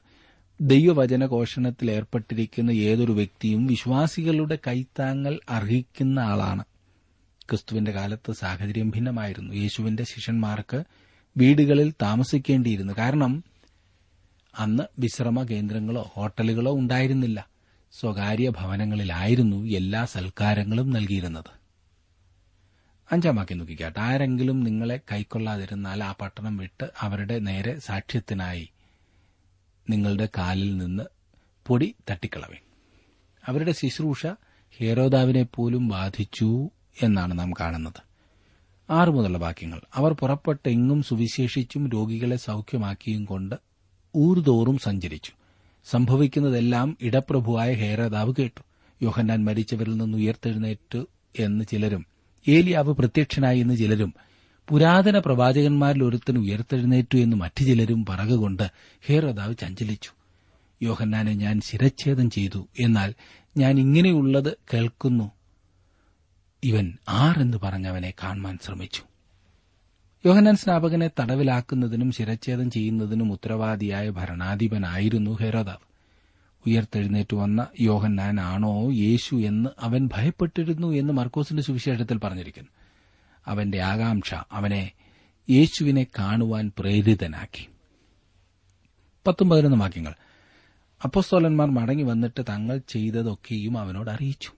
ദൈവവചന 0.61 1.27
ഘോഷണത്തിൽ 1.27 1.91
ഏർപ്പെട്ടിരിക്കുന്ന 1.91 2.71
ഏതൊരു 2.71 3.13
വ്യക്തിയും 3.13 3.67
വിശ്വാസികളുടെ 3.67 4.59
കൈത്താങ്ങൽ 4.67 5.41
അർഹിക്കുന്ന 5.51 6.19
ആളാണ്. 6.21 6.65
ക്രിസ്തുവിന്റെ 7.51 7.91
കാലത്ത് 7.91 8.33
സാഹചര്യം 8.33 8.91
ഭിന്നമായിരുന്നു. 8.91 9.55
യേശുവിന്റെ 9.55 10.05
ശിഷ്യന്മാർക്ക് 10.05 10.85
വീടുകളിൽ 11.37 11.95
താമസിക്കേണ്ടിയിരുന്നു. 12.03 12.93
കാരണം 12.99 13.45
അന്ന് 14.59 14.83
വിശ്രമ 14.99 15.43
കേന്ദ്രങ്ങളോ 15.43 16.11
ഹോട്ടലുകളോ 16.13 16.73
ഉണ്ടായിരുന്നില്ല. 16.73 17.47
സ്വകാര്യ 18.01 18.49
ഭവനങ്ങളിലായിരുന്നു 18.51 19.67
എല്ലാ 19.67 20.05
സൽക്കാരങ്ങളും 20.05 20.91
നൽകിയിരുന്നത്. 20.91 21.59
അഞ്ചാം 23.13 23.37
വാക്യം 23.37 23.59
നോക്കിക്കാട്ടെ. 23.59 24.01
ആരെങ്കിലും 24.01 24.61
നിങ്ങളെ 24.61 25.01
കൈക്കൊള്ളാതിരുന്നാൽ 25.13 26.05
ആ 26.05 26.15
പട്ടണം 26.21 26.57
വിട്ട് 26.57 26.87
അവരുടെ 27.01 27.39
നേരെ 27.39 27.79
സാക്ഷ്യത്തിനായി 27.79 28.69
നിങ്ങളുടെ 29.89 30.29
കാലിൽ 30.39 30.77
നിന്ന് 30.77 31.03
പൊടി 31.67 31.95
തട്ടിക്കളവേ. 32.11 32.57
അവരുടെ 33.47 33.73
ശുശ്രൂഷ 33.73 34.27
ഹേരോദാവിനെ 34.79 35.47
പോലും 35.55 35.89
ബാധിച്ചു 35.89 36.71
എന്നാണ് 37.03 37.39
നാം 37.39 37.53
കാണുന്നത്. 37.53 38.09
ആറു 38.91 39.11
മുതലുള്ള 39.11 39.39
വാക്യങ്ങൾ. 39.39 39.81
അവർ 39.95 40.13
പുറപ്പെട്ടെങ്ങും 40.13 41.03
സുവിശേഷിച്ചും 41.03 41.89
രോഗികളെ 41.89 42.37
സൌഖ്യമാക്കിയും 42.37 43.25
കൊണ്ട് 43.25 43.55
ഊർതോറും 44.17 44.79
സഞ്ചരിച്ചു. 44.79 45.33
സംഭവിക്കുന്നതെല്ലാം 45.91 46.97
ഇടപ്രഭുവായ 47.01 47.75
ഹേരോദാവ് 47.75 48.35
കേട്ടു. 48.39 48.63
യോഹന്നാൻ 49.03 49.45
മരിച്ചവരിൽ 49.45 49.97
നിന്ന് 49.97 50.19
ഉയർത്തെഴുന്നേറ്റു 50.19 51.09
എന്ന് 51.39 51.65
ചിലരും 51.65 52.07
ഏലിയാവ് 52.49 52.93
പ്രത്യക്ഷനായി 52.93 53.61
എന്ന് 53.61 53.77
ചിലരും 53.77 54.15
പുരാതന 54.69 55.19
പ്രവാചകന്മാരിൽ 55.19 56.05
ഒരുത്തൻ 56.05 56.39
ഉയർത്തെഴുന്നേറ്റു 56.39 57.19
എന്ന് 57.19 57.37
മറ്റു 57.37 57.65
ചിലരും 57.65 58.05
പറകുകൊണ്ട് 58.09 58.63
ഹേറോദാവ് 59.07 59.55
ചഞ്ചലിച്ചു. 59.61 60.11
യോഹന്നാനെ 60.83 61.33
ഞാൻ 61.33 61.61
ശിരച്ഛേദം 61.61 62.31
ചെയ്തു. 62.31 62.69
എന്നാൽ 62.81 63.15
ഞാൻ 63.57 63.79
ഇങ്ങനെയുള്ളത് 63.79 64.57
കേൾക്കുന്നു. 64.75 65.31
ഇവൻ 66.65 66.93
ആരെന്ന് 67.09 67.59
പറഞ്ഞവനെ 67.59 68.15
കാണുവാൻ 68.23 68.59
ശ്രമിച്ചു. 68.65 69.03
യോഹന്നാൻ 70.27 70.57
സ്നാപകനെ 70.57 71.11
തടവിലാക്കുന്നതിനും 71.21 72.13
ശിരച്ഛേദം 72.13 72.71
ചെയ്യുന്നതിനും 72.71 73.33
ഉത്തരവാദിയായ 73.33 74.11
ഭരണാധിപനായിരുന്നു 74.11 75.31
ഹെരോദാവ്. 75.31 75.89
ഉയർത്തെഴുന്നേറ്റ് 76.67 77.37
വന്ന 77.37 77.67
യോഹന്നാൻ 77.81 78.41
ആണോ 78.41 78.91
യേശു 78.91 79.35
എന്ന് 79.35 79.71
അവൻ 79.81 80.09
ഭയപ്പെട്ടിരുന്നു 80.17 80.93
എന്ന് 80.93 81.13
മർക്കോസിന്റെ 81.13 81.63
സുവിശേഷത്തിൽ 81.63 82.19
പറഞ്ഞിരിക്കുന്നു. 82.19 82.69
അവന്റെ 83.49 83.81
ആകാംക്ഷ 83.81 84.35
അവനെ 84.35 84.93
യേശുവിനെ 85.51 86.07
കാണുവാൻ 86.19 86.73
പ്രേരിതനാക്കി. 86.79 87.69
പത്തും 89.27 89.51
പതിനൊന്ന് 89.51 89.77
വാക്യങ്ങൾ. 89.77 90.15
അപ്പോസ്തോലന്മാർ 91.05 91.71
മടങ്ങി 91.71 92.03
വന്നിട്ട് 92.03 92.43
തങ്ങൾ 92.49 92.81
ചെയ്തതൊക്കെയും 92.89 93.79
അവനോട് 93.79 94.11
അറിയിച്ചു. 94.11 94.53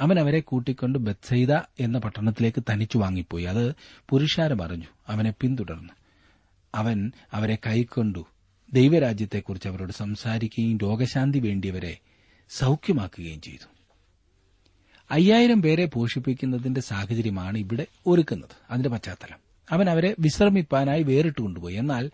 അവൻ 0.00 0.18
അവരെ 0.18 0.40
കൂട്ടിക്കൊണ്ട് 0.40 0.98
ബത്സൈദ 0.98 1.52
എന്ന 1.52 1.98
പട്ടണത്തിലേക്ക് 1.98 2.62
തനിച്ചു 2.70 2.98
വാങ്ങിപ്പോയി. 2.98 3.44
അത് 3.44 3.74
പുരുഷാരം 4.10 4.62
അറിഞ്ഞു. 4.62 4.86
അവനെ 5.08 5.34
പിന്തുടർന്നു. 5.40 5.92
അവൻ 6.74 7.12
അവരെ 7.32 7.58
കൈക്കൊണ്ടു. 7.66 8.26
ദൈവരാജ്യത്തെക്കുറിച്ച് 8.72 9.68
അവരോട് 9.68 9.92
സംസാരിക്കുകയും 9.92 10.78
രോഗശാന്തി 10.78 11.38
വേണ്ടിയവരെ 11.38 11.98
സൌഖ്യമാക്കുകയും 12.50 13.40
ചെയ്തു. 13.40 13.73
അയ്യായിരം 15.10 15.62
പേരെ 15.62 15.86
പോഷിപ്പിക്കുന്നതിന്റെ 15.86 16.80
സാഹചര്യമാണ് 16.80 17.58
ഇവിടെ 17.58 17.86
ഒരുക്കുന്നത്. 18.06 18.50
അതിന്റെ 18.70 18.88
പശ്ചാത്തലം. 18.88 19.38
അവൻ 19.70 19.90
അവരെ 19.90 20.14
വിശ്രമിപ്പാനായി 20.18 21.02
വേറിട്ട് 21.02 21.40
കൊണ്ടുപോയി. 21.40 21.74
എന്നാൽ 21.74 22.10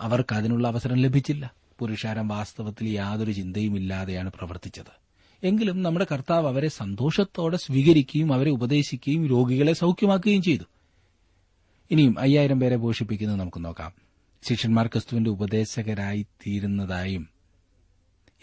അവർക്ക് 0.00 0.34
അതിനുള്ള 0.34 0.68
അവസരം 0.68 0.96
ലഭിച്ചില്ല. 0.96 1.52
പുരുഷാരം 1.78 2.28
വാസ്തവത്തിൽ 2.28 2.88
യാതൊരു 2.88 3.32
ചിന്തയുമില്ലാതെയാണ് 3.32 4.30
പ്രവർത്തിച്ചത്. 4.30 5.04
എങ്കിലും 5.42 5.82
നമ്മുടെ 5.82 6.06
കർത്താവ് 6.12 6.48
അവരെ 6.48 6.68
സന്തോഷത്തോടെ 6.68 7.56
സ്വീകരിക്കുകയും 7.56 8.32
അവരെ 8.32 8.50
ഉപദേശിക്കുകയും 8.50 9.26
രോഗികളെ 9.26 9.72
സൌഖ്യമാക്കുകയും 9.72 10.42
ചെയ്തു. 10.42 10.62
ഇനിയും 11.90 12.18
അയ്യായിരം 12.18 12.60
പേരെ 12.60 12.76
പോഷിപ്പിക്കുന്നത് 12.76 13.40
നമുക്ക് 13.40 13.64
നോക്കാം. 13.64 13.92
ശിഷ്യന്മാർ 14.48 14.86
ക്രിസ്തുവിന്റെ 14.86 15.30
ഉപദേശകരായി 15.30 16.22
തീരുന്നതായും 16.22 17.28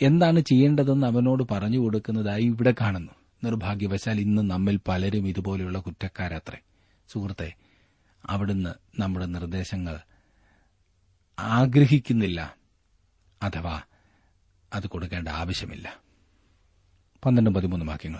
എന്താണ് 0.02 0.40
ചെയ്യേണ്ടതെന്ന് 0.40 1.08
അവനോട് 1.08 1.44
പറഞ്ഞു 1.52 1.80
കൊടുക്കുന്നതായി 1.80 2.44
ഇവിടെ 2.44 2.74
കാണുന്നു. 2.82 3.12
നിർഭാഗ്യവശാൽ 3.44 4.20
ഇന്ന് 4.20 4.42
നമ്മിൽ 4.52 4.80
പലരും 4.88 5.28
ഇതുപോലെയുള്ള 5.28 5.80
കുറ്റക്കാരത്രേ. 5.80 6.58
സുഹൃത്തെ 7.08 7.54
അവിടുന്ന് 8.26 9.02
നമ്മുടെ 9.02 9.26
നിർദ്ദേശങ്ങൾ 9.26 10.00
ആഗ്രഹിക്കുന്നില്ല. 11.40 12.56
അഥവാ 13.44 13.82
അത് 14.74 14.88
കൊടുക്കേണ്ട 14.88 15.28
ആവശ്യമില്ല. 15.28 16.00
പന്ത്രണ്ട് 17.26 17.50
പതിമൂന്ന് 17.50 17.86
വാക്യങ്ങൾ. 17.86 18.20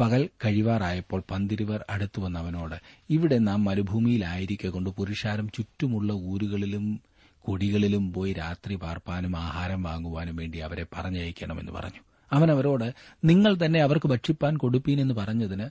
പകൽ 0.00 0.30
കഴിവാറായപ്പോൾ 0.44 1.22
പന്തിരുവർ 1.30 1.84
അടുത്തു 1.90 2.20
അവനോട് 2.20 2.74
ഇവിടെ 3.10 3.38
നാം 3.38 3.64
മരുഭൂമിയിലായിരിക്കെ 3.64 4.68
കൊണ്ട് 4.68 4.90
പുരുഷാരം 4.90 5.48
ചുറ്റുമുള്ള 5.48 6.12
ഊരുകളിലും 6.12 7.00
കൊടികളിലും 7.40 8.12
പോയി 8.12 8.32
രാത്രി 8.32 8.74
പാർപ്പാനും 8.74 9.36
ആഹാരം 9.36 9.82
വാങ്ങുവാനും 9.82 10.36
വേണ്ടി 10.36 10.58
അവരെ 10.58 10.86
പറഞ്ഞയക്കണമെന്ന് 10.92 11.72
പറഞ്ഞു. 11.72 12.00
അവൻ 12.32 12.50
അവരോട് 12.50 12.94
നിങ്ങൾ 13.24 13.58
തന്നെ 13.64 13.80
അവർക്ക് 13.80 14.08
ഭക്ഷിപ്പാൻ 14.08 14.56
കൊടുപ്പീൻ 14.56 15.00
എന്ന് 15.00 15.14
പറഞ്ഞതിന് 15.14 15.68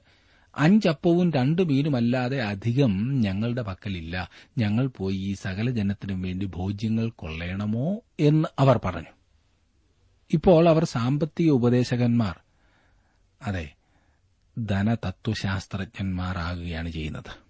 അഞ്ചപ്പവും 0.57 1.31
രണ്ടു 1.31 1.61
മീനുമല്ലാതെ 1.61 2.41
അധികം 2.41 3.21
ഞങ്ങളുടെ 3.21 3.61
പക്കലില്ല. 3.61 4.29
ഞങ്ങൾ 4.57 4.87
പോയി 4.87 5.15
ഈ 5.15 5.33
സകല 5.33 5.69
ജനത്തിനും 5.69 6.21
വേണ്ടി 6.21 6.45
ഭോജ്യങ്ങൾ 6.45 7.09
കൊള്ളയണമോ 7.09 7.99
എന്ന് 8.19 8.47
അവർ 8.59 8.79
പറഞ്ഞു. 8.85 9.07
ഇപ്പോൾ 10.33 10.69
അവർ 10.69 10.83
സാമ്പത്തിക 10.83 11.51
ഉപദേശകന്മാർ. 11.51 12.39
അതെ 13.41 13.73
ധനതത്വശാസ്ത്രജ്ഞന്മാരാകുകയാണ് 14.59 16.89
ചെയ്യുന്നത്. 16.89 17.43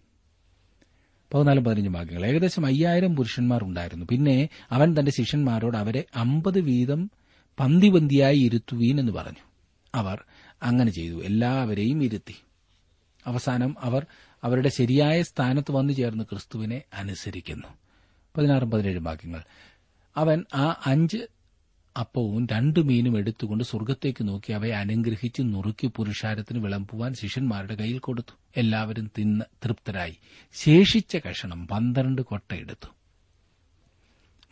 പതിനാലും 1.34 1.63
പതിനഞ്ചും 1.63 1.94
ഭാഗ്യങ്ങൾ. 1.94 2.26
ഏകദേശം 2.26 2.66
അയ്യായിരം 2.66 3.16
പുരുഷന്മാർ 3.16 3.63
ഉണ്ടായിരുന്നു. 3.63 4.06
പിന്നെ 4.10 4.50
അവൻ 4.72 4.96
തന്റെ 5.00 5.12
ശിഷ്യന്മാരോട് 5.12 5.78
അവരെ 5.78 6.04
അമ്പത് 6.16 6.60
വീതം 6.60 7.12
പന്തി 7.60 7.89
പന്തിയായി 7.89 8.38
ഇരുത്തുവീൻ 8.38 9.00
എന്ന് 9.00 9.12
പറഞ്ഞു. 9.12 9.44
അവർ 9.96 10.24
അങ്ങനെ 10.63 10.92
ചെയ്തു. 10.92 11.24
എല്ലാവരെയും 11.24 12.04
ഇരുത്തി. 12.04 12.36
അവസാനം 13.28 13.76
അവർ 13.80 14.06
അവരുടെ 14.44 14.70
ശരിയായ 14.70 15.22
സ്ഥാനത്ത് 15.22 15.72
വന്നു 15.72 15.94
ചേർന്ന് 15.94 16.24
ക്രിസ്തുവിനെ 16.24 16.82
അനുസരിക്കുന്നു. 16.94 17.68
പതിനാറും 18.38 18.72
പതിനേഴും 18.72 19.04
വാക്യങ്ങൾ. 19.04 19.44
അവൻ 20.18 20.46
ആ 20.56 20.82
അഞ്ച് 20.86 21.18
അപ്പവും 22.00 22.48
രണ്ടു 22.52 22.80
മീനും 22.80 23.18
എടുത്തുകൊണ്ട് 23.18 23.63
സ്വർഗത്തേക്ക് 23.63 24.28
നോക്കി 24.28 24.54
അവയെ 24.54 24.72
അനുഗ്രഹിച്ച് 24.72 25.42
നുറുക്കി 25.42 25.92
പുരുഷാരത്തിന് 25.96 26.60
വിളമ്പുവാൻ 26.60 27.13
ശിഷ്യന്മാരുടെ 27.13 27.76
കയ്യിൽ 27.76 28.00
കൊടുത്തു. 28.00 28.38
എല്ലാവരും 28.58 29.12
തിന്ന് 29.18 29.46
തൃപ്തരായി. 29.66 30.18
ശേഷിച്ച 30.54 31.18
കഷണം 31.30 31.68
പന്ത്രണ്ട് 31.68 32.22
കൊട്ടയെടുത്തു 32.22 32.88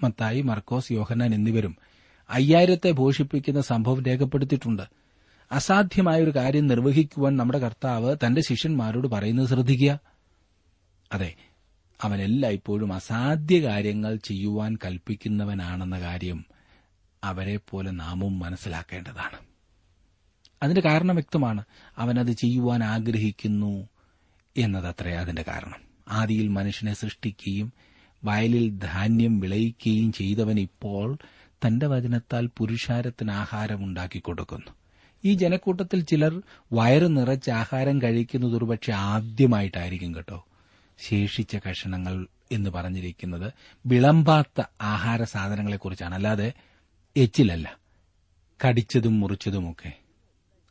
മത്തായി 0.04 0.42
മർക്കോസ് 0.42 0.92
യോഹന്നാൻ 0.92 1.36
എന്നിവരും 1.36 1.78
അയ്യായിരത്തെ 2.32 2.91
പോഷിപ്പിക്കുന്ന 2.91 3.62
സംഭവം 3.62 4.04
രേഖപ്പെടുത്തിയിട്ടുണ്ട്. 4.04 4.84
അസാധ്യമായ 5.52 6.24
ഒരു 6.24 6.36
കാര്യം 6.36 6.67
നിർവഹിക്കുവാൻ 6.67 7.38
നമ്മുടെ 7.38 7.60
കർത്താവ് 7.60 8.15
തന്റെ 8.26 8.41
ശിഷ്യന്മാരോട് 8.41 9.08
പറയുന്നത് 9.08 9.48
ശ്രദ്ധിക്കുക. 9.48 10.00
അതെ 11.12 11.34
അവനെല്ലായ്പ്പോഴും 12.02 12.94
അസാധ്യ 12.94 13.62
കാര്യങ്ങൾ 13.62 14.15
ചെയ്യുവാൻ 14.15 14.76
കൽപ്പിക്കുന്നവനാണെന്ന 14.76 16.00
കാര്യം 16.00 16.46
അവരെ 17.24 17.60
പോലെ 17.70 17.91
നാമും 17.91 18.39
മനസ്സിലാക്കേണ്ടതാണ്. 18.39 19.38
അതിന്റെ 20.63 20.82
കാരണം 20.82 21.15
വ്യക്തമാണ്. 21.15 21.63
അവനത് 21.98 22.32
ചെയ്യുവാൻ 22.32 22.84
ആഗ്രഹിക്കുന്നു 22.84 23.89
എന്നതത്രേ 24.58 25.13
അതിന്റെ 25.13 25.46
കാരണം. 25.48 25.91
ആദിയിൽ 26.08 26.48
മനുഷ്യനെ 26.48 26.94
സൃഷ്ടിക്കുകയും 26.94 27.74
വയലിൽ 28.24 28.78
ധാന്യം 28.78 29.39
വിളയിക്കുകയും 29.39 30.12
ചെയ്തവൻ 30.12 30.60
ഇപ്പോൾ 30.60 31.17
തന്റെ 31.65 31.88
വചനത്താൽ 31.88 32.50
പുരുഷാരത്തിന് 32.58 33.32
ആഹാരം 33.32 33.84
ഉണ്ടാക്കി 33.84 34.19
കൊടുക്കുന്നു. 34.19 34.71
ഈ 35.26 35.34
ജനക്കൂട്ടത്തിൽ 35.34 36.04
ചിലർ 36.04 36.41
വയറ് 36.74 37.17
നിറച്ച് 37.17 37.52
ആഹാരം 37.52 38.02
കഴിക്കുന്നത് 38.02 38.58
ഒരുപക്ഷെ 38.58 38.91
ആദ്യമായിട്ടായിരിക്കും 38.91 40.15
കേട്ടോ 40.15 40.45
ശേഷിച്ച 41.00 41.58
കഷണങ്ങൾ 41.69 42.28
എന്ന് 42.52 42.69
പറഞ്ഞിരിക്കുന്നത് 42.69 43.54
വിളമ്പാത്ത 43.86 44.63
ആഹാര 44.82 45.24
സാധനങ്ങളെക്കുറിച്ചാണ്. 45.24 46.15
അല്ലാതെ 46.15 46.54
എച്ചിലല്ല 47.17 47.78
കടിച്ചതും 48.67 49.19
മുറിച്ചതുമൊക്കെ 49.19 49.93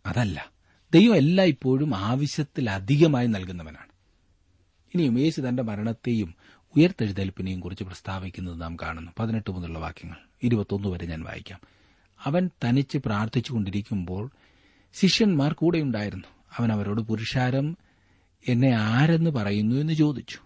അതല്ല. 0.07 0.51
ദൈവം 0.95 1.17
എല്ലായ്പ്പോഴും 1.17 1.97
ആവശ്യത്തിലധികമായി 1.97 3.27
നൽകുന്നവനാണ്. 3.27 3.91
ഇനിയും 4.95 5.19
യേശു 5.19 5.41
തന്റെ 5.41 5.63
മരണത്തെയും 5.63 6.35
ഉയർത്തെഴുന്നേൽപ്പിനെയും 6.77 7.61
കുറിച്ച് 7.61 7.85
പ്രസ്താവിക്കുന്നത് 7.85 8.63
നാം 8.63 8.77
കാണുന്നു. 8.77 9.13
പതിനെട്ട് 9.19 9.51
മുതലുള്ള 9.51 9.79
വാക്യങ്ങൾ. 9.79 10.17
ഇരുപത്തൊന്ന് 10.43 10.89
വരെ 10.89 11.07
ഞാൻ 11.07 11.23
വായിക്കാം. 11.23 11.61
അവൻ 12.25 12.51
തനിച്ച് 12.65 12.99
പ്രാർത്ഥിച്ചുകൊണ്ടിരിക്കുമ്പോൾ 12.99 14.31
ശിഷ്യന്മാർ 14.95 15.53
കൂടെയുണ്ടായിരുന്നു. 15.53 16.27
അവൻ 16.59 16.73
അവരോട് 16.73 17.01
പുരുഷാരം 17.01 17.77
എന്നെ 18.49 18.75
ആരെന്ന് 18.75 19.31
പറയുന്നു? 19.31 19.77
എന്ന് 19.77 19.93
ചോദിച്ചു. 19.93 20.39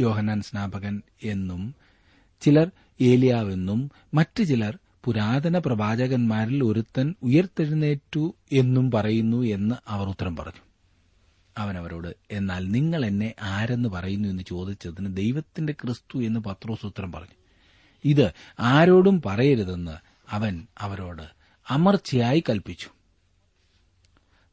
യോഹനാൻ 0.00 0.40
സ്നാപകൻ 0.40 1.02
എന്നും 1.24 1.74
ചിലർ 2.40 2.70
ഏലിയാവെന്നും 3.00 3.90
മറ്റു 4.14 4.42
ചിലർ 4.42 4.78
പുരാതന 5.04 5.58
പ്രവാചകന്മാരിൽ 5.58 6.64
ഒരുത്തൻ 6.64 7.14
ഉയർത്തെഴുന്നേറ്റു 7.22 8.34
എന്നും 8.52 8.90
പറയുന്നു 8.90 9.42
എന്ന് 9.42 9.74
അവർ 9.88 10.08
ഉത്തരം 10.08 10.36
പറഞ്ഞു. 10.36 10.61
അവൻ 11.58 11.78
അവരോട് 11.78 12.16
എന്നാൽ 12.30 12.68
നിങ്ങൾ 12.68 13.06
എന്നെ 13.06 13.34
ആരെന്ന് 13.42 13.88
പറയുന്നു 13.88 14.28
എന്ന് 14.28 14.42
ചോദിച്ചതിന് 14.42 15.16
ദൈവത്തിന്റെ 15.16 15.72
ക്രിസ്തു 15.72 16.18
എന്ന് 16.18 16.40
പത്രോസ് 16.40 17.00
പറഞ്ഞു. 17.00 17.36
ഇത് 18.04 18.32
ആരോടും 18.60 19.22
പറയരുതെന്ന് 19.26 19.96
അവൻ 20.30 20.66
അവരോട് 20.78 21.22
അമർച്ചയായി 21.70 22.44
കൽപ്പിച്ചു. 22.48 22.88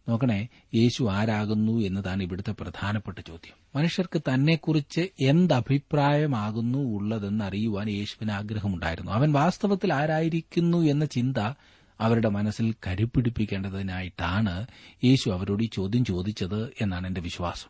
നോക്കണേ 0.10 0.48
യേശു 0.76 1.04
ആരാകുന്നു 1.12 1.82
എന്നതാണ് 1.82 2.24
ഇവിടുത്തെ 2.24 2.52
പ്രധാനപ്പെട്ട 2.52 3.20
ചോദ്യം. 3.20 3.54
മനുഷ്യർക്ക് 3.76 4.22
തന്നെക്കുറിച്ച് 4.22 5.10
എന്തഭിപ്രായമാകുന്നു 5.20 6.78
ഉള്ളതെന്ന് 6.78 7.46
അറിയുവാൻ 7.46 7.90
യേശുവിന് 7.90 8.32
ആഗ്രഹമുണ്ടായിരുന്നു. 8.32 9.12
അവൻ 9.12 9.32
വാസ്തവത്തിൽ 9.32 9.94
ആരായിരിക്കുന്നു 9.94 10.78
എന്ന 10.78 11.06
ചിന്ത 11.06 11.54
അവരുടെ 12.02 12.30
മനസ്സിൽ 12.30 12.74
കരുപ്പിടിപ്പിക്കേണ്ടതിനായിട്ടാണ് 12.88 14.68
യേശു 15.04 15.30
അവരോട് 15.30 15.64
ഈ 15.64 15.70
ചോദ്യം 15.74 16.06
ചോദിച്ചത് 16.06 16.74
എന്നാണ് 16.82 17.08
എന്റെ 17.08 17.22
വിശ്വാസം. 17.22 17.70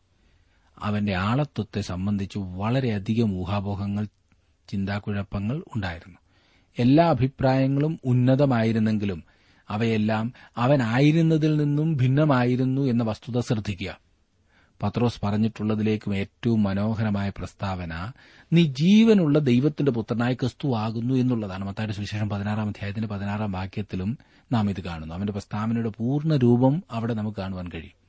അവന്റെ 0.80 1.14
ആളത്വത്തെ 1.14 1.82
സംബന്ധിച്ച് 1.82 2.38
വളരെയധികം 2.38 3.34
ഊഹാപോഹങ്ങൾ 3.36 4.08
ചിന്താക്കുഴപ്പങ്ങൾ 4.70 5.64
ഉണ്ടായിരുന്നു. 5.76 6.18
എല്ലാ 6.80 7.10
അഭിപ്രായങ്ങളും 7.10 8.00
ഉന്നതമായിരുന്നെങ്കിലും 8.06 9.24
അവയെല്ലാം 9.70 10.34
അവനായിരുന്നതിൽ 10.58 11.58
നിന്നും 11.58 11.96
ഭിന്നമായിരുന്നു 11.96 12.82
എന്ന 12.82 13.04
വസ്തുത 13.04 13.40
ശ്രദ്ധിക്കുക. 13.40 14.09
പത്രോസ് 14.84 15.26
പറഞ്ഞിട്ടുള്ളതിലേക്കും 15.26 16.16
ഏറ്റവും 16.16 16.64
മനോഹരമായ 16.64 17.30
പ്രസ്താവന 17.30 18.12
നീ 18.54 18.64
ജീവനുള്ള 18.64 19.40
ദൈവത്തിന്റെ 19.40 19.92
പുത്രനായ 19.92 20.34
ക്രിസ്തു 20.34 20.76
ആകുന്നു 20.76 21.14
എന്നുള്ളതാണ്. 21.14 21.66
മത്തായുടെ 21.66 21.94
സുവിശേഷം 21.94 22.30
പതിനാറാം 22.30 22.68
അധ്യായത്തിന്റെ 22.68 23.08
പതിനാറാം 23.08 23.52
വാക്യത്തിലും 23.52 24.18
നാം 24.52 24.70
ഇത് 24.70 24.82
കാണുന്നു. 24.82 25.16
അവന്റെ 25.16 25.34
പ്രസ്താവനയുടെ 25.34 25.90
പൂർണ 25.90 26.36
രൂപം 26.36 26.84
അവിടെ 26.92 27.14
നമുക്ക് 27.14 27.38
കാണുവാൻ 27.38 27.68
കഴിയും. 27.68 28.00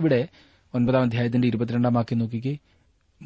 ഇവിടെ 0.00 0.28
ഒൻപതാം 0.74 1.02
അധ്യായത്തിന്റെ 1.02 1.48
ഇരുപത്തിരണ്ടാം 1.48 1.94
വാക്യം 1.94 2.18
നോക്കിക്കേ. 2.18 2.58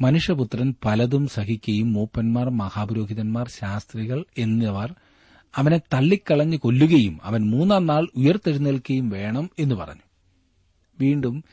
മനുഷ്യപുത്രൻ 0.01 0.75
പലതും 0.85 1.27
സഹിക്കുകയും 1.27 1.93
മൂപ്പന്മാർ 1.93 2.49
മഹാപുരോഹിതന്മാർ 2.49 3.49
ശാസ്ത്രികൾ 3.49 4.25
എന്നിവർ 4.37 4.95
അവനെ 5.55 5.77
തള്ളിക്കളഞ്ഞ് 5.77 6.57
കൊല്ലുകയും 6.57 7.19
അവൻ 7.23 7.41
മൂന്നാം 7.49 7.85
നാൾ 7.85 8.07
ഉയർത്തെഴുന്നേൽക്കുകയും 8.15 9.09
വേണം 9.09 9.49
എന്ന് 9.59 9.75
പറഞ്ഞു. 9.75 10.01
വീണ്ടും 10.99 11.43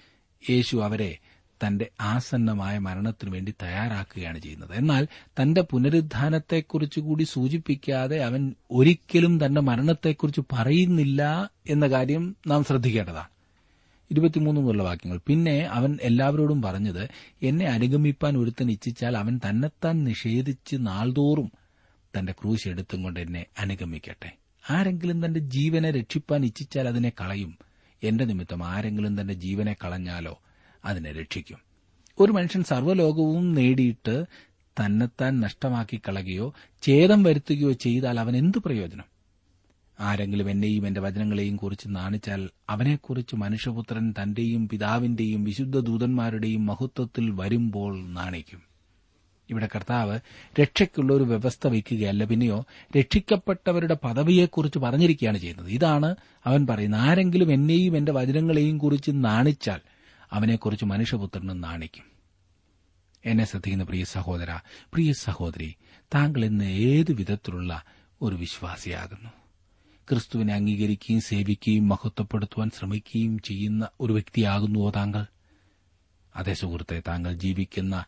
യേശു 0.51 0.77
അവരെ 0.77 1.19
തന്റെ 1.67 1.91
ആസന്നമായ 2.01 2.79
മരണത്തിനു 2.79 3.31
വേണ്ടി 3.31 3.55
തയ്യാറാക്കുകയാണ് 3.63 4.39
ചെയ്യുന്നത്. 4.39 4.73
എന്നാൽ 4.73 5.07
തന്റെ 5.29 5.61
പുനരുദ്ധാനത്തെക്കുറിച്ച് 5.61 7.01
കൂടി 7.01 7.25
സൂചിപ്പിക്കാതെ 7.25 8.17
അവൻ 8.17 8.55
ഒരിക്കലും 8.71 9.47
തന്റെ 9.47 9.61
മരണത്തെക്കുറിച്ച് 9.61 10.41
പറയുന്നില്ല 10.53 11.51
എന്ന 11.69 11.87
കാര്യം 11.87 12.37
നാം 12.47 12.65
ശ്രദ്ധിക്കേണ്ടതാണ്. 12.65 13.27
ഇരുപത്തിമൂന്ന് 14.11 14.85
വാക്യങ്ങൾ. 14.85 15.21
പിന്നെ 15.27 15.67
അവൻ 15.67 15.99
എല്ലാവരോടും 16.03 16.63
പറഞ്ഞത് 16.63 17.09
എന്നെ 17.43 17.67
അനുഗമിപ്പാൻ 17.67 18.37
ഒരുത്തൻ 18.37 18.71
ഇച്ഛിച്ചാൽ 18.71 19.17
അവൻ 19.17 19.41
തന്നെത്താൻ 19.49 20.05
നിഷേധിച്ച് 20.05 20.77
നാൾതോറും 20.79 21.53
തന്റെ 22.19 22.33
ക്രൂശ് 22.33 22.69
എടുത്തും 22.69 23.03
കൊണ്ട് 23.03 23.21
എന്നെ 23.21 23.47
അനുഗമിക്കട്ടെ. 23.59 24.37
ആരെങ്കിലും 24.71 25.27
തന്റെ 25.27 25.41
ജീവനെ 25.41 25.91
രക്ഷിപ്പാൻ 25.91 26.45
ഇച്ഛിച്ചാൽ 26.45 26.89
അതിനെ 26.89 27.13
കളയും. 27.21 27.59
എന്റെ 28.03 28.25
നിമിത്തം 28.25 28.65
ആരെങ്കിലും 28.65 29.21
തന്റെ 29.21 29.35
ജീവനെ 29.35 29.77
കളഞ്ഞാലോ 29.85 30.41
അതിനെ 30.85 31.13
രക്ഷിക്കും. 31.13 31.59
ഒരു 32.21 32.33
മനുഷ്യൻ 32.33 32.65
സർവലോകവും 32.65 33.55
നേടിയിട്ട് 33.55 34.25
തന്നെത്താൻ 34.81 35.41
നഷ്ടമാക്കി 35.41 36.01
കളയുകയോ 36.09 36.55
ഛേദം 36.83 37.23
വരുത്തുകയോ 37.23 37.73
ചെയ്താൽ 37.73 38.21
അവൻ 38.21 38.37
എന്തു 38.37 38.59
പ്രയോജനം? 38.59 39.05
ആരെങ്കിലും 40.01 40.51
എന്നെയും 40.51 40.87
എന്റെ 40.87 41.01
വചനങ്ങളെയും 41.01 41.57
കുറിച്ച് 41.57 41.87
നാണിച്ചാൽ 41.89 42.51
അവനെക്കുറിച്ച് 42.71 43.37
മനുഷ്യപുത്രൻ 43.37 44.15
തന്റെയും 44.23 44.69
പിതാവിന്റെയും 44.69 45.45
വിശുദ്ധ 45.45 45.79
ദൂതന്മാരുടെയും 45.79 46.67
മഹത്വത്തിൽ 46.67 47.31
വരുമ്പോൾ 47.31 48.09
നാണിക്കും. 48.09 48.68
ഇവിടെ 49.51 49.69
കർത്താവ് 49.75 50.21
രക്ഷയ്ക്കുള്ള 50.61 51.13
ഒരു 51.13 51.25
വ്യവസ്ഥ 51.25 51.69
വയ്ക്കുകയല്ല. 51.69 52.25
പിന്നെയോ 52.25 52.67
രക്ഷിക്കപ്പെട്ടവരുടെ 52.99 53.95
പദവിയെക്കുറിച്ച് 53.95 54.79
പറഞ്ഞിരിക്കുകയാണ് 54.79 55.39
ചെയ്യുന്നത്. 55.39 55.71
ഇതാണ് 55.71 56.17
അവൻ 56.47 56.67
പറയുന്നത്. 56.67 57.01
ആരെങ്കിലും 57.01 57.53
എന്നെയും 57.53 57.97
എന്റെ 57.97 58.13
വചനങ്ങളെയും 58.13 58.79
കുറിച്ച് 58.79 59.11
നാണിച്ചാൽ 59.15 59.81
അവനെക്കുറിച്ച് 60.33 60.85
മനുഷ്യപുത്രന് 60.85 61.65
നാണിക്കും. 61.65 62.05
എന്നെ 63.25 63.45
ശ്രദ്ധിക്കുന്ന 63.45 63.85
പ്രിയ 63.85 64.05
സഹോദര 64.05 64.59
പ്രിയ 64.67 65.13
സഹോദരി 65.13 65.75
താങ്കൾ 66.15 66.45
ഇന്ന് 66.45 66.65
ഏതു 66.65 67.13
വിധത്തിലുള്ള 67.13 67.83
ഒരു 68.23 68.37
വിശ്വാസിയാകുന്നു? 68.37 69.31
ക്രിസ്തുവിനെ 70.11 70.55
അംഗീകരിക്കുകയും 70.55 71.21
സേവിക്കുകയും 71.21 71.89
മഹത്വപ്പെടുത്തുവാൻ 71.89 72.71
ശ്രമിക്കുകയും 72.71 73.39
ചെയ്യുന്ന 73.39 73.89
ഒരു 74.01 74.13
വ്യക്തിയാകുന്നുവോ 74.13 74.91
താങ്കൾ? 74.91 75.27
അതേ 76.37 76.55
സുഹൃത്തെ 76.55 77.03
താങ്കൾ 77.09 77.33
ജീവിക്കുന്ന 77.33 78.05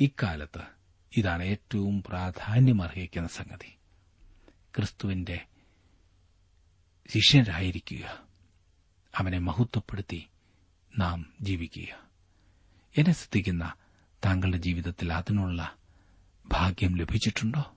ഇക്കാലത്ത് 0.00 0.83
ഇതാണ് 1.16 1.42
ഏറ്റവും 1.42 2.02
പ്രാധാന്യമർഹിക്കുന്ന 2.02 3.28
സംഗതി. 3.28 3.76
ക്രിസ്തുവിന്റെ 4.76 5.46
ശിഷ്യരായിരിക്കുക. 7.08 8.22
അവനെ 9.16 9.38
മഹത്വപ്പെടുത്തി 9.38 10.26
നാം 10.98 11.32
ജീവിക്കുക. 11.40 12.10
എന്നെ 12.98 13.12
ശ്രദ്ധിക്കുന്ന 13.12 13.72
താങ്കളുടെ 14.24 14.56
ജീവിതത്തിൽ 14.56 15.12
അതിനുള്ള 15.12 15.76
ഭാഗ്യം 16.46 16.96
ലഭിച്ചിട്ടുണ്ടോ? 16.96 17.76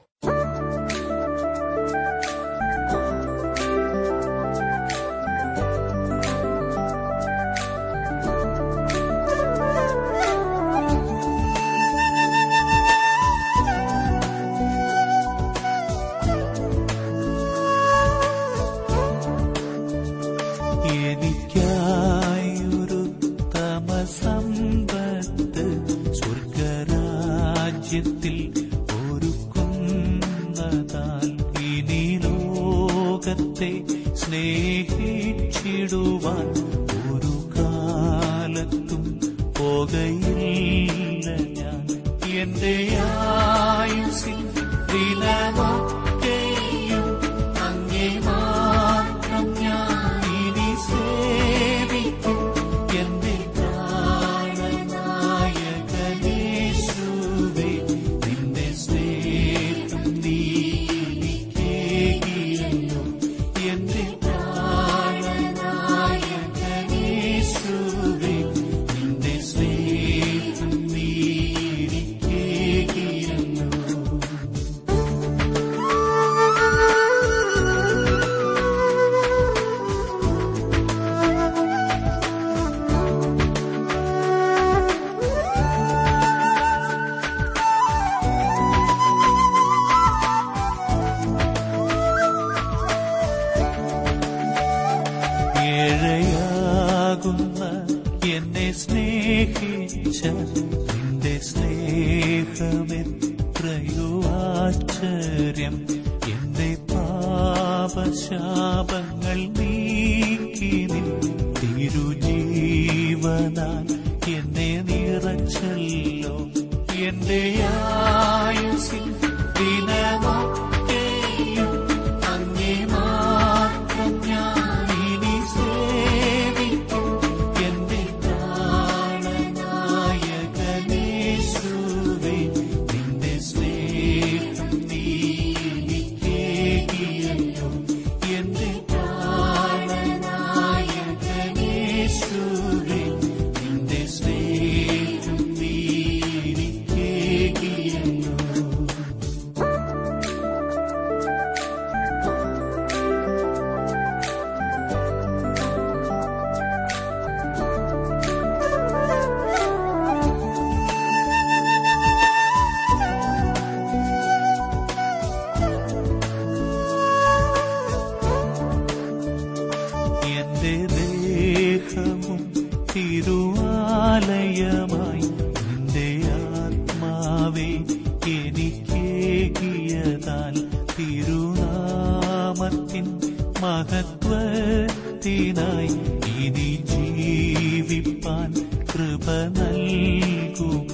നൽകുക. 189.57 190.93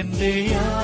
എന്റെ 0.00 0.32
ആയുസിൽ 0.54 0.75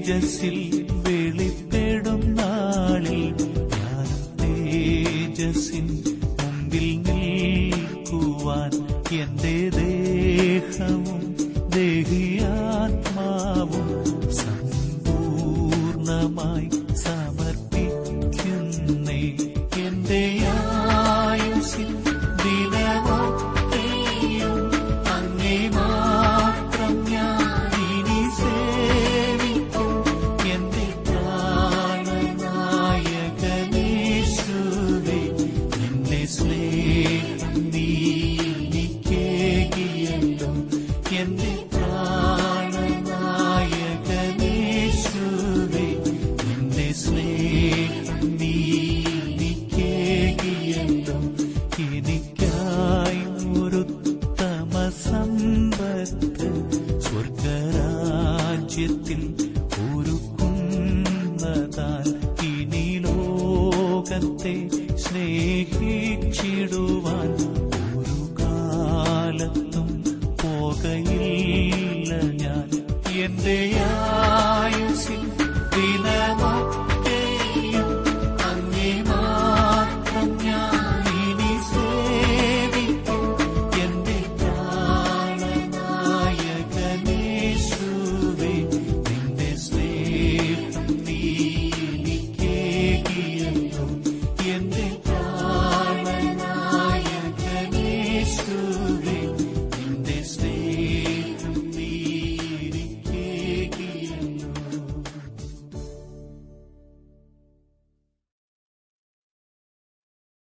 തേജസ്സിൽ 0.00 0.56